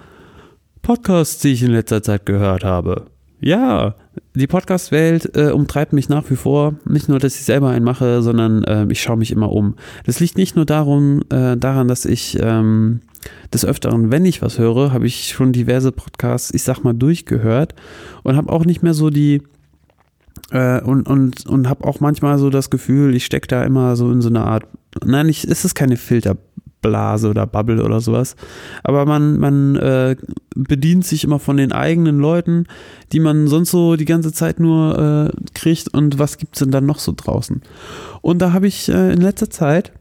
Podcasts, 0.82 1.40
die 1.42 1.54
ich 1.54 1.64
in 1.64 1.72
letzter 1.72 2.02
Zeit 2.04 2.26
gehört 2.26 2.64
habe. 2.64 3.06
Ja, 3.40 3.96
die 4.36 4.46
Podcast-Welt 4.46 5.36
äh, 5.36 5.50
umtreibt 5.50 5.94
mich 5.94 6.10
nach 6.10 6.30
wie 6.30 6.36
vor. 6.36 6.76
Nicht 6.86 7.10
nur, 7.10 7.18
dass 7.18 7.36
ich 7.36 7.44
selber 7.44 7.70
einen 7.70 7.84
mache, 7.84 8.22
sondern 8.22 8.64
äh, 8.64 8.86
ich 8.90 9.02
schaue 9.02 9.18
mich 9.18 9.32
immer 9.32 9.52
um. 9.52 9.76
Das 10.06 10.20
liegt 10.20 10.38
nicht 10.38 10.56
nur 10.56 10.66
darum, 10.66 11.22
äh, 11.30 11.58
daran, 11.58 11.88
dass 11.88 12.06
ich 12.06 12.38
ähm, 12.40 13.02
des 13.54 13.66
Öfteren, 13.66 14.12
wenn 14.12 14.26
ich 14.26 14.42
was 14.42 14.60
höre, 14.60 14.94
habe 14.94 15.08
ich 15.08 15.30
schon 15.30 15.54
diverse 15.54 15.92
Podcasts, 15.92 16.54
ich 16.54 16.64
sag 16.64 16.84
mal, 16.84 16.94
durchgehört 16.94 17.76
und 18.24 18.36
habe 18.36 18.52
auch 18.52 18.66
nicht 18.66 18.84
mehr 18.84 18.94
so 18.94 19.10
die 19.10 19.42
äh, 20.52 20.82
und 20.82 21.08
und 21.08 21.46
und 21.46 21.68
habe 21.68 21.86
auch 21.86 22.00
manchmal 22.00 22.38
so 22.38 22.50
das 22.50 22.70
Gefühl, 22.70 23.16
ich 23.16 23.26
stecke 23.26 23.48
da 23.48 23.64
immer 23.64 23.96
so 23.96 24.12
in 24.12 24.22
so 24.22 24.30
einer 24.30 24.46
Art. 24.46 24.66
Nein, 25.04 25.30
ich, 25.30 25.46
es 25.46 25.66
ist 25.66 25.76
keine 25.76 25.98
Filter. 25.98 26.38
Blase 26.82 27.30
oder 27.30 27.48
Bubble 27.48 27.84
oder 27.84 28.02
sowas. 28.02 28.36
Aber 28.84 29.06
man, 29.06 29.40
man 29.40 29.76
äh, 29.76 30.16
bedient 30.56 31.06
sich 31.06 31.24
immer 31.24 31.40
von 31.40 31.58
den 31.58 31.72
eigenen 31.72 32.20
Leuten, 32.20 32.66
die 33.12 33.20
man 33.20 33.48
sonst 33.48 33.72
so 33.72 33.96
die 33.96 34.06
ganze 34.06 34.34
Zeit 34.34 34.60
nur 34.60 35.32
äh, 35.34 35.52
kriegt 35.54 35.94
und 35.94 36.20
was 36.20 36.38
gibt 36.38 36.56
es 36.56 36.60
denn 36.60 36.72
dann 36.72 36.86
noch 36.86 37.00
so 37.00 37.14
draußen. 37.16 37.62
Und 38.22 38.42
da 38.42 38.54
habe 38.54 38.68
ich 38.68 38.90
äh, 38.90 39.14
in 39.14 39.22
letzter 39.22 39.50
Zeit 39.50 39.92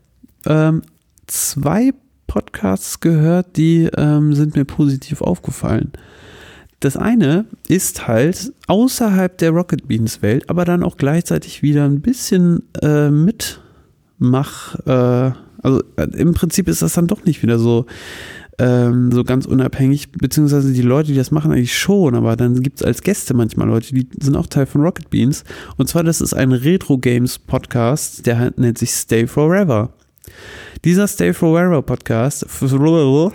ähm, 0.47 0.83
zwei 1.27 1.93
Podcasts 2.27 3.01
gehört, 3.01 3.57
die 3.57 3.91
ähm, 3.97 4.35
sind 4.35 4.55
mir 4.55 4.65
positiv 4.65 5.21
aufgefallen. 5.21 5.93
Das 6.81 6.97
eine 6.97 7.45
ist 7.69 8.09
halt 8.09 8.53
außerhalb 8.67 9.37
der 9.37 9.51
Rocket 9.51 9.87
Beans 9.87 10.23
Welt, 10.23 10.49
aber 10.49 10.65
dann 10.65 10.83
auch 10.83 10.97
gleichzeitig 10.97 11.63
wieder 11.63 11.85
ein 11.85 12.01
bisschen 12.01 12.63
äh, 12.81 13.11
mitmach, 13.11 14.77
äh, 14.87 15.33
also 15.63 15.83
äh, 15.97 16.05
im 16.17 16.35
Prinzip 16.35 16.69
ist 16.69 16.83
das 16.83 16.95
dann 16.95 17.07
doch 17.07 17.25
nicht 17.25 17.43
wieder 17.43 17.59
so, 17.59 17.87
ähm, 18.59 19.11
so 19.13 19.25
ganz 19.25 19.47
unabhängig, 19.47 20.13
beziehungsweise 20.13 20.73
die 20.73 20.83
Leute, 20.83 21.13
die 21.13 21.19
das 21.19 21.31
machen, 21.31 21.53
eigentlich 21.53 21.79
schon, 21.79 22.15
aber 22.15 22.37
dann 22.37 22.63
gibt 22.63 22.81
es 22.81 22.87
als 22.87 23.03
Gäste 23.03 23.35
manchmal 23.35 23.69
Leute, 23.69 23.95
die 23.95 24.07
sind 24.21 24.37
auch 24.37 24.47
Teil 24.47 24.67
von 24.67 24.83
Rocket 24.83 25.11
Beans. 25.11 25.45
Und 25.77 25.89
zwar, 25.89 26.05
das 26.05 26.21
ist 26.21 26.35
ein 26.35 26.53
Retro 26.53 26.99
Games 26.99 27.39
Podcast, 27.39 28.27
der 28.27 28.53
nennt 28.57 28.79
sich 28.79 28.93
Stay 28.93 29.27
Forever. 29.27 29.93
Dieser 30.85 31.09
Stay 31.09 31.33
Forever 31.33 31.83
Podcast 31.83 32.47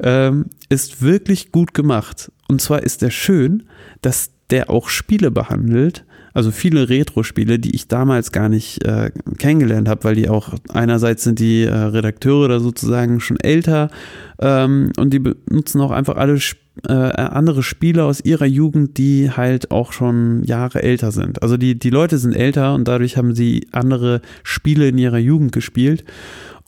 ähm, 0.00 0.46
ist 0.68 1.02
wirklich 1.02 1.52
gut 1.52 1.74
gemacht. 1.74 2.32
Und 2.48 2.60
zwar 2.60 2.82
ist 2.82 3.02
der 3.02 3.10
schön, 3.10 3.64
dass 4.02 4.30
der 4.50 4.70
auch 4.70 4.88
Spiele 4.88 5.30
behandelt, 5.30 6.04
also 6.32 6.50
viele 6.50 6.88
Retro-Spiele, 6.88 7.58
die 7.58 7.74
ich 7.74 7.88
damals 7.88 8.32
gar 8.32 8.48
nicht 8.48 8.84
äh, 8.84 9.10
kennengelernt 9.38 9.88
habe, 9.88 10.04
weil 10.04 10.14
die 10.14 10.28
auch 10.28 10.54
einerseits 10.68 11.24
sind 11.24 11.38
die 11.38 11.64
äh, 11.64 11.74
Redakteure 11.74 12.48
da 12.48 12.60
sozusagen 12.60 13.20
schon 13.20 13.38
älter 13.40 13.90
ähm, 14.40 14.92
und 14.96 15.12
die 15.12 15.18
benutzen 15.18 15.80
auch 15.80 15.90
einfach 15.90 16.16
alle 16.16 16.38
äh, 16.86 16.92
andere 16.92 17.62
Spiele 17.62 18.04
aus 18.04 18.20
ihrer 18.20 18.46
Jugend, 18.46 18.96
die 18.96 19.30
halt 19.30 19.70
auch 19.70 19.92
schon 19.92 20.42
Jahre 20.44 20.82
älter 20.82 21.12
sind. 21.12 21.42
Also 21.42 21.56
die, 21.56 21.78
die 21.78 21.90
Leute 21.90 22.18
sind 22.18 22.34
älter 22.34 22.74
und 22.74 22.86
dadurch 22.86 23.16
haben 23.16 23.34
sie 23.34 23.66
andere 23.72 24.20
Spiele 24.44 24.88
in 24.88 24.98
ihrer 24.98 25.18
Jugend 25.18 25.52
gespielt. 25.52 26.04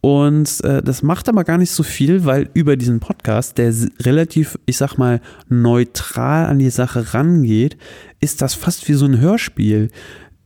Und 0.05 0.65
äh, 0.65 0.83
das 0.83 1.05
macht 1.05 1.29
aber 1.29 1.45
gar 1.45 1.59
nicht 1.59 1.71
so 1.71 1.85
viel, 1.85 2.25
weil 2.25 2.51
über 2.55 2.77
diesen 2.77 2.99
Podcast, 2.99 3.57
der 3.57 3.73
relativ, 4.01 4.59
ich 4.67 4.77
sag 4.77 4.99
mal, 4.99 5.21
neutral 5.49 6.47
an 6.47 6.59
die 6.59 6.71
Sache 6.71 7.15
rangeht, 7.15 7.77
ist 8.21 8.43
das 8.43 8.55
fast 8.55 8.89
wie 8.89 8.95
so 8.95 9.07
ein 9.07 9.21
Hörspiel. 9.21 9.91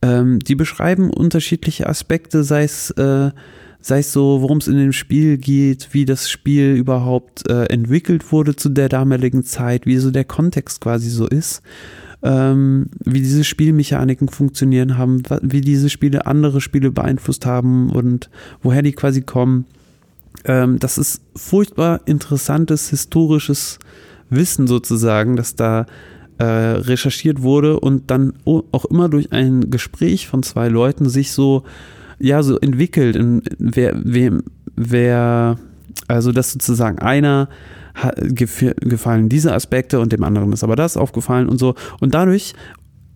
Ähm, 0.03 0.37
die 0.37 0.53
beschreiben 0.53 1.09
unterschiedliche 1.09 1.89
Aspekte, 1.89 2.43
sei 2.43 2.65
es, 2.65 2.91
äh, 2.91 3.31
sei 3.81 3.99
es 3.99 4.13
so, 4.13 4.43
worum 4.43 4.59
es 4.59 4.67
in 4.67 4.77
dem 4.77 4.93
Spiel 4.93 5.39
geht, 5.39 5.89
wie 5.91 6.05
das 6.05 6.29
Spiel 6.29 6.75
überhaupt 6.75 7.49
äh, 7.49 7.63
entwickelt 7.65 8.31
wurde 8.31 8.55
zu 8.55 8.69
der 8.69 8.89
damaligen 8.89 9.43
Zeit, 9.43 9.87
wie 9.87 9.97
so 9.97 10.11
der 10.11 10.25
Kontext 10.25 10.81
quasi 10.81 11.09
so 11.09 11.25
ist, 11.25 11.63
ähm, 12.23 12.87
wie 13.03 13.21
diese 13.21 13.43
Spielmechaniken 13.43 14.27
funktionieren 14.27 14.97
haben, 14.97 15.23
wie 15.41 15.61
diese 15.61 15.89
Spiele 15.89 16.25
andere 16.25 16.61
Spiele 16.61 16.91
beeinflusst 16.91 17.45
haben 17.45 17.89
und 17.89 18.29
woher 18.61 18.81
die 18.81 18.93
quasi 18.93 19.21
kommen. 19.21 19.65
Ähm, 20.45 20.79
das 20.79 20.97
ist 20.97 21.21
furchtbar 21.35 22.01
interessantes 22.05 22.89
historisches 22.89 23.79
Wissen 24.29 24.67
sozusagen, 24.67 25.35
das 25.35 25.55
da 25.55 25.85
äh, 26.37 26.43
recherchiert 26.43 27.41
wurde 27.41 27.79
und 27.79 28.11
dann 28.11 28.33
auch 28.45 28.85
immer 28.85 29.09
durch 29.09 29.31
ein 29.31 29.69
Gespräch 29.69 30.27
von 30.27 30.43
zwei 30.43 30.67
Leuten 30.67 31.09
sich 31.09 31.31
so 31.31 31.63
ja 32.19 32.43
so 32.43 32.59
entwickelt, 32.59 33.15
in, 33.15 33.41
wer, 33.57 33.93
wem, 34.03 34.43
wer, 34.75 35.57
also 36.07 36.31
dass 36.31 36.51
sozusagen 36.51 36.99
einer 36.99 37.49
gefallen 38.29 39.29
diese 39.29 39.53
Aspekte 39.53 39.99
und 39.99 40.11
dem 40.11 40.23
anderen 40.23 40.53
ist 40.53 40.63
aber 40.63 40.75
das 40.75 40.97
aufgefallen 40.97 41.49
und 41.49 41.59
so. 41.59 41.75
Und 41.99 42.13
dadurch, 42.13 42.53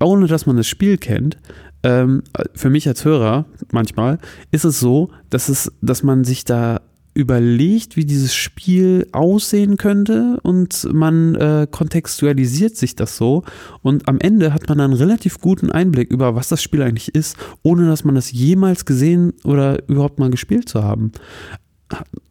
ohne 0.02 0.28
dass 0.28 0.46
man 0.46 0.58
das 0.58 0.67
Spiel 0.67 0.98
kennt, 0.98 1.38
ähm, 1.84 2.24
für 2.54 2.70
mich 2.70 2.88
als 2.88 3.06
Hörer 3.06 3.46
manchmal, 3.72 4.20
ist 4.52 4.65
es 4.65 4.80
so, 4.80 5.10
dass 5.30 5.50
es, 5.50 5.72
dass 5.82 6.04
man 6.04 6.24
sich 6.24 6.46
da 6.46 6.82
überlegt, 7.13 7.98
wie 7.98 8.06
dieses 8.06 8.34
Spiel 8.34 9.06
aussehen 9.12 9.76
könnte 9.76 10.39
und 10.44 10.88
man 10.94 11.36
äh, 11.36 11.67
kontextualisiert 11.70 12.78
sich 12.78 12.96
das 12.96 13.17
so 13.17 13.44
und 13.82 14.08
am 14.08 14.20
Ende 14.20 14.54
hat 14.54 14.70
man 14.70 14.80
einen 14.80 14.94
relativ 14.94 15.41
guten 15.41 15.72
Einblick 15.72 16.10
über, 16.10 16.36
was 16.36 16.48
das 16.48 16.63
Spiel 16.63 16.82
eigentlich 16.82 17.13
ist, 17.13 17.36
ohne 17.63 17.86
dass 17.88 18.06
man 18.06 18.15
das 18.15 18.32
jemals 18.32 18.86
gesehen 18.86 19.34
oder 19.44 19.88
überhaupt 19.89 20.20
mal 20.20 20.30
gespielt 20.30 20.70
zu 20.70 20.84
haben. 20.84 21.12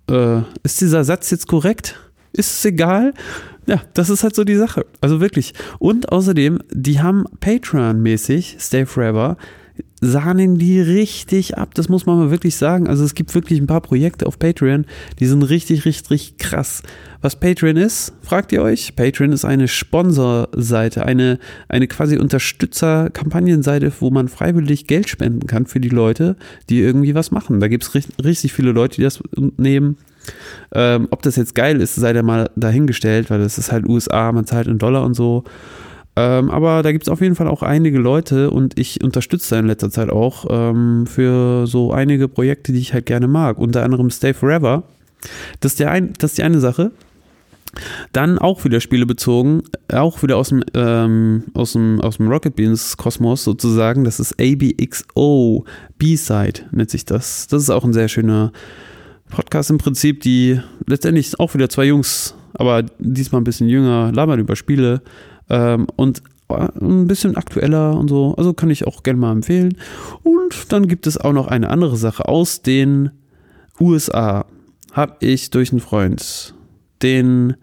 Äh, 0.09 0.41
ist 0.63 0.81
dieser 0.81 1.05
Satz 1.05 1.31
jetzt 1.31 1.47
korrekt? 1.47 2.01
Ist 2.33 2.51
es 2.51 2.65
egal? 2.65 3.13
Ja, 3.67 3.83
das 3.95 4.11
ist 4.11 4.23
halt 4.23 4.35
so 4.35 4.45
die 4.45 4.57
Sache. 4.57 4.87
Also 5.01 5.21
wirklich. 5.21 5.53
Und 5.79 6.11
außerdem, 6.11 6.61
die 6.71 7.01
haben 7.01 7.25
Patreon-mäßig, 7.41 8.57
Stay 8.59 8.87
Forever, 8.87 9.37
sahnen 10.01 10.59
die 10.59 10.81
richtig 10.81 11.59
ab. 11.59 11.75
Das 11.75 11.89
muss 11.89 12.07
man 12.07 12.19
mal 12.19 12.31
wirklich 12.31 12.57
sagen. 12.57 12.89
Also 12.89 13.05
es 13.05 13.15
gibt 13.15 13.35
wirklich 13.35 13.61
ein 13.61 13.67
paar 13.67 13.81
Projekte 13.81 14.27
auf 14.27 14.39
Patreon, 14.39 14.87
die 15.19 15.27
sind 15.27 15.43
richtig, 15.43 15.85
richtig, 15.85 16.39
krass. 16.39 16.83
Was 17.21 17.39
Patreon 17.39 17.77
ist, 17.77 18.15
fragt 18.23 18.51
ihr 18.53 18.63
euch? 18.63 18.97
Patreon 18.97 19.33
ist 19.33 19.45
eine 19.45 19.69
Sponsorseite, 19.69 21.05
eine, 21.05 21.39
eine 21.69 21.87
quasi 21.87 22.17
Unterstützer-Kampagnenseite, 22.17 23.93
wo 24.01 24.11
man 24.11 24.29
freiwillig 24.29 24.87
Geld 24.87 25.09
spenden 25.09 25.47
kann 25.47 25.67
für 25.67 25.81
die 25.81 25.91
Leute, 25.91 26.37
die 26.71 26.81
irgendwie 26.81 27.15
was 27.15 27.31
machen. 27.31 27.61
Da 27.61 27.69
gibt 27.69 27.85
es 27.85 27.95
richtig 28.25 28.53
viele 28.53 28.73
Leute, 28.73 28.97
die 28.97 29.03
das 29.03 29.21
nehmen. 29.59 29.99
Ähm, 30.73 31.09
ob 31.11 31.23
das 31.23 31.37
jetzt 31.37 31.55
geil 31.55 31.81
ist, 31.81 31.95
sei 31.95 32.13
da 32.13 32.23
mal 32.23 32.51
dahingestellt, 32.57 33.31
weil 33.31 33.41
das 33.41 33.59
ist 33.59 33.73
halt 33.73 33.87
USA, 33.89 34.31
man 34.33 34.47
zahlt 34.47 34.67
in 34.67 34.79
Dollar 34.79 35.05
und 35.05 35.15
so. 35.15 35.45
Ähm, 36.17 36.51
aber 36.51 36.83
da 36.83 36.93
gibt 36.93 37.05
es 37.05 37.09
auf 37.09 37.21
jeden 37.21 37.35
Fall 37.35 37.49
auch 37.49 37.63
einige 37.63 37.99
Leute 37.99 38.51
und 38.51 38.79
ich 38.79 39.03
unterstütze 39.03 39.57
in 39.57 39.67
letzter 39.67 39.91
Zeit 39.91 40.11
auch 40.11 40.45
ähm, 40.51 41.07
für 41.07 41.67
so 41.67 41.93
einige 41.93 42.29
Projekte, 42.29 42.73
die 42.73 42.81
ich 42.81 42.93
halt 42.93 43.07
gerne 43.07 43.29
mag. 43.29 43.59
Unter 43.59 43.85
anderem 43.85 44.11
Stay 44.11 44.35
Forever. 44.35 44.83
Das 45.61 45.73
ist, 45.73 45.81
der 45.81 45.91
ein, 45.91 46.13
das 46.19 46.33
ist 46.33 46.39
die 46.39 46.43
eine 46.43 46.61
Sache. 46.61 46.91
Dann 48.13 48.39
auch 48.39 48.65
wieder 48.65 48.81
Spiele 48.81 49.07
bezogen, 49.07 49.63
auch 49.93 50.23
wieder 50.25 50.37
aus 50.37 50.49
dem, 50.49 50.65
ähm, 50.75 51.45
aus 51.55 51.73
dem, 51.75 52.01
aus 52.01 52.17
dem 52.17 52.29
Rocket 52.29 52.57
Beans 52.57 52.97
Kosmos 52.97 53.45
sozusagen. 53.45 54.03
Das 54.03 54.19
ist 54.19 54.35
ABXO 54.41 55.65
B-Side, 55.97 56.63
nennt 56.73 56.91
sich 56.91 57.05
das. 57.05 57.47
Das 57.47 57.63
ist 57.63 57.71
auch 57.71 57.85
ein 57.85 57.93
sehr 57.93 58.09
schöner 58.09 58.53
Podcast 59.31 59.71
im 59.71 59.79
Prinzip, 59.79 60.21
die 60.21 60.61
letztendlich 60.87 61.39
auch 61.41 61.55
wieder 61.55 61.69
zwei 61.69 61.85
Jungs, 61.87 62.35
aber 62.55 62.83
diesmal 62.99 63.41
ein 63.41 63.45
bisschen 63.45 63.69
jünger, 63.69 64.13
labern 64.13 64.41
über 64.41 64.57
Spiele 64.57 65.03
ähm, 65.49 65.87
und 65.97 66.23
äh, 66.49 66.69
ein 66.81 67.07
bisschen 67.07 67.37
aktueller 67.37 67.97
und 67.97 68.09
so. 68.09 68.35
Also 68.37 68.53
kann 68.53 68.71
ich 68.71 68.87
auch 68.87 69.03
gerne 69.03 69.21
mal 69.21 69.33
empfehlen. 69.33 69.77
Und 70.23 70.73
dann 70.73 70.89
gibt 70.89 71.07
es 71.07 71.17
auch 71.17 71.33
noch 71.33 71.47
eine 71.47 71.71
andere 71.71 71.97
Sache 71.97 72.29
aus 72.29 72.63
den 72.63 73.11
USA. 73.81 74.47
Habe 74.93 75.17
ich 75.21 75.51
durch 75.51 75.71
einen 75.71 75.81
Freund 75.81 76.55
den, 77.03 77.55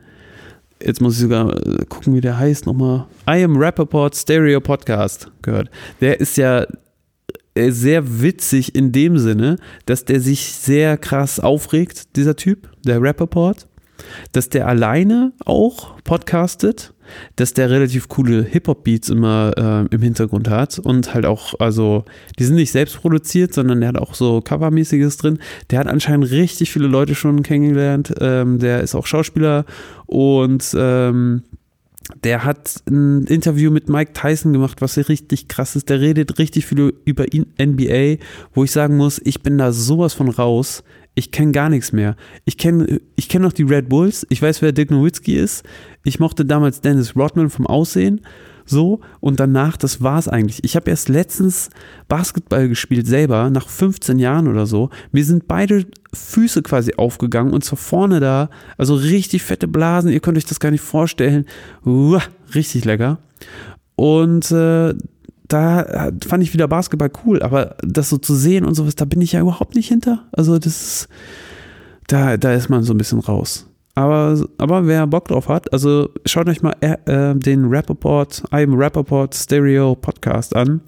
jetzt 0.81 1.01
muss 1.01 1.15
ich 1.15 1.21
sogar 1.21 1.55
äh, 1.55 1.85
gucken, 1.85 2.15
wie 2.15 2.21
der 2.21 2.37
heißt 2.37 2.65
nochmal. 2.65 3.05
I 3.29 3.43
am 3.43 3.57
Rappaport 3.57 4.15
Stereo 4.15 4.61
Podcast 4.61 5.31
gehört. 5.41 5.69
Der 6.01 6.19
ist 6.19 6.37
ja 6.37 6.65
sehr 7.71 8.21
witzig 8.21 8.75
in 8.75 8.91
dem 8.91 9.17
Sinne, 9.17 9.57
dass 9.85 10.05
der 10.05 10.19
sich 10.19 10.53
sehr 10.53 10.97
krass 10.97 11.39
aufregt, 11.39 12.15
dieser 12.15 12.35
Typ, 12.35 12.69
der 12.85 13.01
Rappaport. 13.01 13.67
Dass 14.31 14.49
der 14.49 14.67
alleine 14.67 15.33
auch 15.43 15.99
podcastet 16.03 16.93
dass 17.35 17.53
der 17.53 17.69
relativ 17.69 18.07
coole 18.07 18.43
Hip-Hop-Beats 18.43 19.09
immer 19.09 19.53
äh, 19.57 19.95
im 19.95 20.01
Hintergrund 20.01 20.49
hat 20.49 20.79
und 20.79 21.13
halt 21.13 21.25
auch, 21.25 21.53
also, 21.59 22.05
die 22.39 22.43
sind 22.43 22.55
nicht 22.55 22.71
selbst 22.71 22.97
produziert, 22.97 23.53
sondern 23.53 23.79
der 23.79 23.89
hat 23.89 23.97
auch 23.97 24.13
so 24.13 24.41
Covermäßiges 24.41 25.17
drin. 25.17 25.39
Der 25.69 25.79
hat 25.79 25.87
anscheinend 25.87 26.29
richtig 26.31 26.71
viele 26.71 26.87
Leute 26.87 27.15
schon 27.15 27.43
kennengelernt. 27.43 28.13
Ähm, 28.19 28.59
der 28.59 28.81
ist 28.81 28.95
auch 28.95 29.05
Schauspieler 29.05 29.65
und 30.05 30.75
ähm, 30.77 31.43
der 32.23 32.43
hat 32.45 32.81
ein 32.89 33.25
Interview 33.25 33.71
mit 33.71 33.89
Mike 33.89 34.13
Tyson 34.13 34.53
gemacht, 34.53 34.81
was 34.81 34.97
richtig 34.97 35.47
krass 35.47 35.75
ist. 35.75 35.89
Der 35.89 35.99
redet 35.99 36.39
richtig 36.39 36.65
viel 36.65 36.93
über 37.05 37.25
NBA, 37.25 38.23
wo 38.53 38.63
ich 38.63 38.71
sagen 38.71 38.97
muss, 38.97 39.21
ich 39.23 39.43
bin 39.43 39.57
da 39.57 39.71
sowas 39.71 40.13
von 40.13 40.29
raus 40.29 40.83
ich 41.17 41.31
kenne 41.31 41.51
gar 41.51 41.67
nichts 41.69 41.93
mehr. 41.93 42.15
Ich 42.45 42.59
kenne 42.59 43.01
ich 43.15 43.27
kenn 43.27 43.41
noch 43.41 43.51
die 43.51 43.63
Red 43.63 43.89
Bulls. 43.89 44.27
Ich 44.29 44.39
weiß, 44.39 44.61
wer 44.61 44.71
Dick 44.71 44.91
Nowitzki 44.91 45.35
ist. 45.35 45.65
Ich 46.03 46.19
mochte 46.19 46.45
damals 46.45 46.81
Dennis 46.81 47.15
Rodman 47.15 47.49
vom 47.49 47.65
Aussehen. 47.65 48.21
So, 48.69 48.99
und 49.21 49.39
danach, 49.39 49.77
das 49.77 50.03
war 50.03 50.19
es 50.19 50.27
eigentlich. 50.27 50.63
Ich 50.63 50.75
habe 50.75 50.89
erst 50.89 51.07
letztens 51.07 51.69
Basketball 52.09 52.67
gespielt, 52.67 53.07
selber, 53.07 53.49
nach 53.49 53.69
15 53.69 54.19
Jahren 54.19 54.47
oder 54.47 54.67
so. 54.67 54.89
Mir 55.13 55.23
sind 55.23 55.47
beide 55.47 55.85
Füße 56.13 56.61
quasi 56.61 56.95
aufgegangen 56.95 57.53
und 57.53 57.63
zwar 57.63 57.77
vorne 57.77 58.19
da, 58.19 58.49
also 58.77 58.95
richtig 58.95 59.43
fette 59.43 59.69
Blasen, 59.69 60.11
ihr 60.11 60.19
könnt 60.19 60.37
euch 60.37 60.45
das 60.45 60.59
gar 60.59 60.71
nicht 60.71 60.81
vorstellen. 60.81 61.45
Uah, 61.85 62.21
richtig 62.53 62.83
lecker. 62.83 63.19
Und 63.95 64.51
äh, 64.51 64.93
da 65.47 66.11
fand 66.27 66.43
ich 66.43 66.53
wieder 66.53 66.67
Basketball 66.67 67.11
cool, 67.25 67.41
aber 67.41 67.77
das 67.81 68.09
so 68.09 68.17
zu 68.17 68.35
sehen 68.35 68.65
und 68.65 68.75
sowas, 68.75 68.95
da 68.95 69.05
bin 69.05 69.21
ich 69.21 69.31
ja 69.31 69.39
überhaupt 69.39 69.75
nicht 69.75 69.87
hinter. 69.87 70.25
Also 70.33 70.59
das 70.59 70.81
ist, 70.81 71.07
da, 72.07 72.35
da 72.35 72.53
ist 72.53 72.69
man 72.69 72.83
so 72.83 72.93
ein 72.93 72.97
bisschen 72.97 73.19
raus. 73.19 73.65
Aber, 73.97 74.39
aber 74.59 74.85
wer 74.85 75.07
Bock 75.07 75.27
drauf 75.27 75.49
hat, 75.49 75.73
also 75.73 76.11
schaut 76.23 76.47
euch 76.47 76.61
mal 76.61 76.75
äh, 76.81 76.97
äh 77.07 77.33
den 77.33 77.65
Rappaport, 77.65 78.43
I'm 78.51 78.77
Rappaport 78.77 79.33
Stereo 79.33 79.95
Podcast 79.95 80.55
an. 80.55 80.81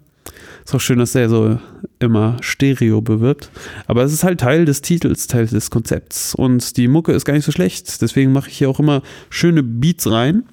Ist 0.63 0.75
auch 0.75 0.79
schön, 0.79 0.99
dass 0.99 1.13
der 1.13 1.27
so 1.27 1.57
immer 1.97 2.37
Stereo 2.41 3.01
bewirbt. 3.01 3.49
Aber 3.87 4.03
es 4.03 4.13
ist 4.13 4.23
halt 4.23 4.41
Teil 4.41 4.65
des 4.65 4.81
Titels, 4.81 5.25
Teil 5.25 5.47
des 5.47 5.71
Konzepts. 5.71 6.35
Und 6.35 6.77
die 6.77 6.87
Mucke 6.87 7.11
ist 7.11 7.25
gar 7.25 7.33
nicht 7.33 7.45
so 7.45 7.51
schlecht. 7.51 7.99
Deswegen 8.03 8.31
mache 8.31 8.51
ich 8.51 8.59
hier 8.59 8.69
auch 8.69 8.79
immer 8.79 9.01
schöne 9.31 9.63
Beats 9.63 10.05
rein. 10.11 10.43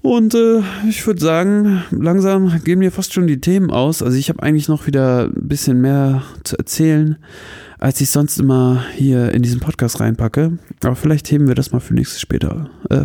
Und 0.00 0.36
äh, 0.36 0.60
ich 0.88 1.04
würde 1.08 1.20
sagen, 1.20 1.82
langsam 1.90 2.60
gehen 2.62 2.78
mir 2.78 2.92
fast 2.92 3.12
schon 3.12 3.26
die 3.26 3.40
Themen 3.40 3.72
aus. 3.72 4.00
Also 4.00 4.16
ich 4.16 4.28
habe 4.28 4.44
eigentlich 4.44 4.68
noch 4.68 4.86
wieder 4.86 5.24
ein 5.24 5.48
bisschen 5.48 5.80
mehr 5.80 6.22
zu 6.44 6.56
erzählen, 6.56 7.16
als 7.78 8.00
ich 8.00 8.10
sonst 8.10 8.38
immer 8.38 8.84
hier 8.94 9.32
in 9.32 9.42
diesen 9.42 9.60
Podcast 9.60 10.00
reinpacke. 10.00 10.58
Aber 10.82 10.96
vielleicht 10.96 11.30
heben 11.30 11.48
wir 11.48 11.54
das 11.54 11.72
mal 11.72 11.80
für 11.80 11.94
nächstes 11.94 12.20
später. 12.20 12.70
Äh, 12.90 13.04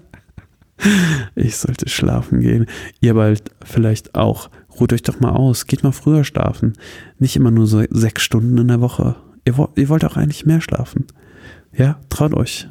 ich 1.35 1.57
sollte 1.57 1.89
schlafen 1.89 2.39
gehen. 2.39 2.65
Ihr 3.01 3.13
bald 3.13 3.51
vielleicht 3.63 4.15
auch. 4.15 4.49
Ruht 4.79 4.93
euch 4.93 5.03
doch 5.03 5.19
mal 5.19 5.31
aus. 5.31 5.67
Geht 5.67 5.83
mal 5.83 5.91
früher 5.91 6.23
schlafen. 6.23 6.73
Nicht 7.19 7.35
immer 7.35 7.51
nur 7.51 7.67
so 7.67 7.83
sechs 7.89 8.23
Stunden 8.23 8.57
in 8.57 8.67
der 8.67 8.81
Woche. 8.81 9.15
Ihr, 9.45 9.69
ihr 9.75 9.89
wollt 9.89 10.05
auch 10.05 10.17
eigentlich 10.17 10.45
mehr 10.45 10.61
schlafen. 10.61 11.05
Ja, 11.73 11.99
traut 12.09 12.33
euch. 12.33 12.67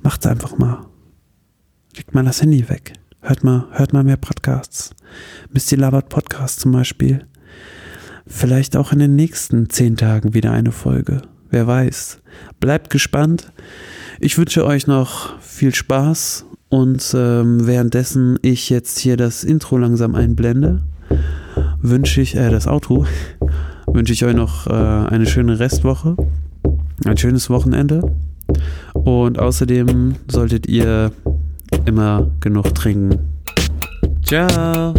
Macht's 0.00 0.26
einfach 0.26 0.58
mal. 0.58 0.86
Legt 1.96 2.14
mal 2.14 2.24
das 2.24 2.42
Handy 2.42 2.68
weg. 2.68 2.94
Hört 3.20 3.44
mal, 3.44 3.68
hört 3.70 3.92
mal 3.92 4.04
mehr 4.04 4.16
Podcasts. 4.16 4.94
Misty 5.50 5.76
Labert 5.76 6.08
Podcast 6.08 6.60
zum 6.60 6.72
Beispiel. 6.72 7.26
Vielleicht 8.26 8.76
auch 8.76 8.92
in 8.92 8.98
den 8.98 9.16
nächsten 9.16 9.68
zehn 9.68 9.96
Tagen 9.96 10.34
wieder 10.34 10.52
eine 10.52 10.72
Folge. 10.72 11.22
Wer 11.50 11.66
weiß. 11.66 12.20
Bleibt 12.58 12.90
gespannt. 12.90 13.52
Ich 14.18 14.38
wünsche 14.38 14.64
euch 14.64 14.86
noch 14.86 15.38
viel 15.40 15.74
Spaß 15.74 16.46
und 16.68 17.14
ähm, 17.16 17.66
währenddessen 17.66 18.38
ich 18.42 18.70
jetzt 18.70 18.98
hier 18.98 19.16
das 19.16 19.44
Intro 19.44 19.76
langsam 19.76 20.14
einblende, 20.14 20.82
wünsche 21.80 22.20
ich, 22.20 22.34
äh, 22.36 22.50
das 22.50 22.66
Outro, 22.66 23.06
wünsche 23.86 24.12
ich 24.12 24.24
euch 24.24 24.34
noch 24.34 24.66
äh, 24.66 24.72
eine 24.72 25.26
schöne 25.26 25.58
Restwoche, 25.58 26.16
ein 27.04 27.16
schönes 27.16 27.50
Wochenende 27.50 28.16
und 28.92 29.38
außerdem 29.38 30.16
solltet 30.28 30.66
ihr 30.66 31.12
immer 31.84 32.30
genug 32.40 32.74
trinken. 32.74 33.20
Ciao. 34.24 34.94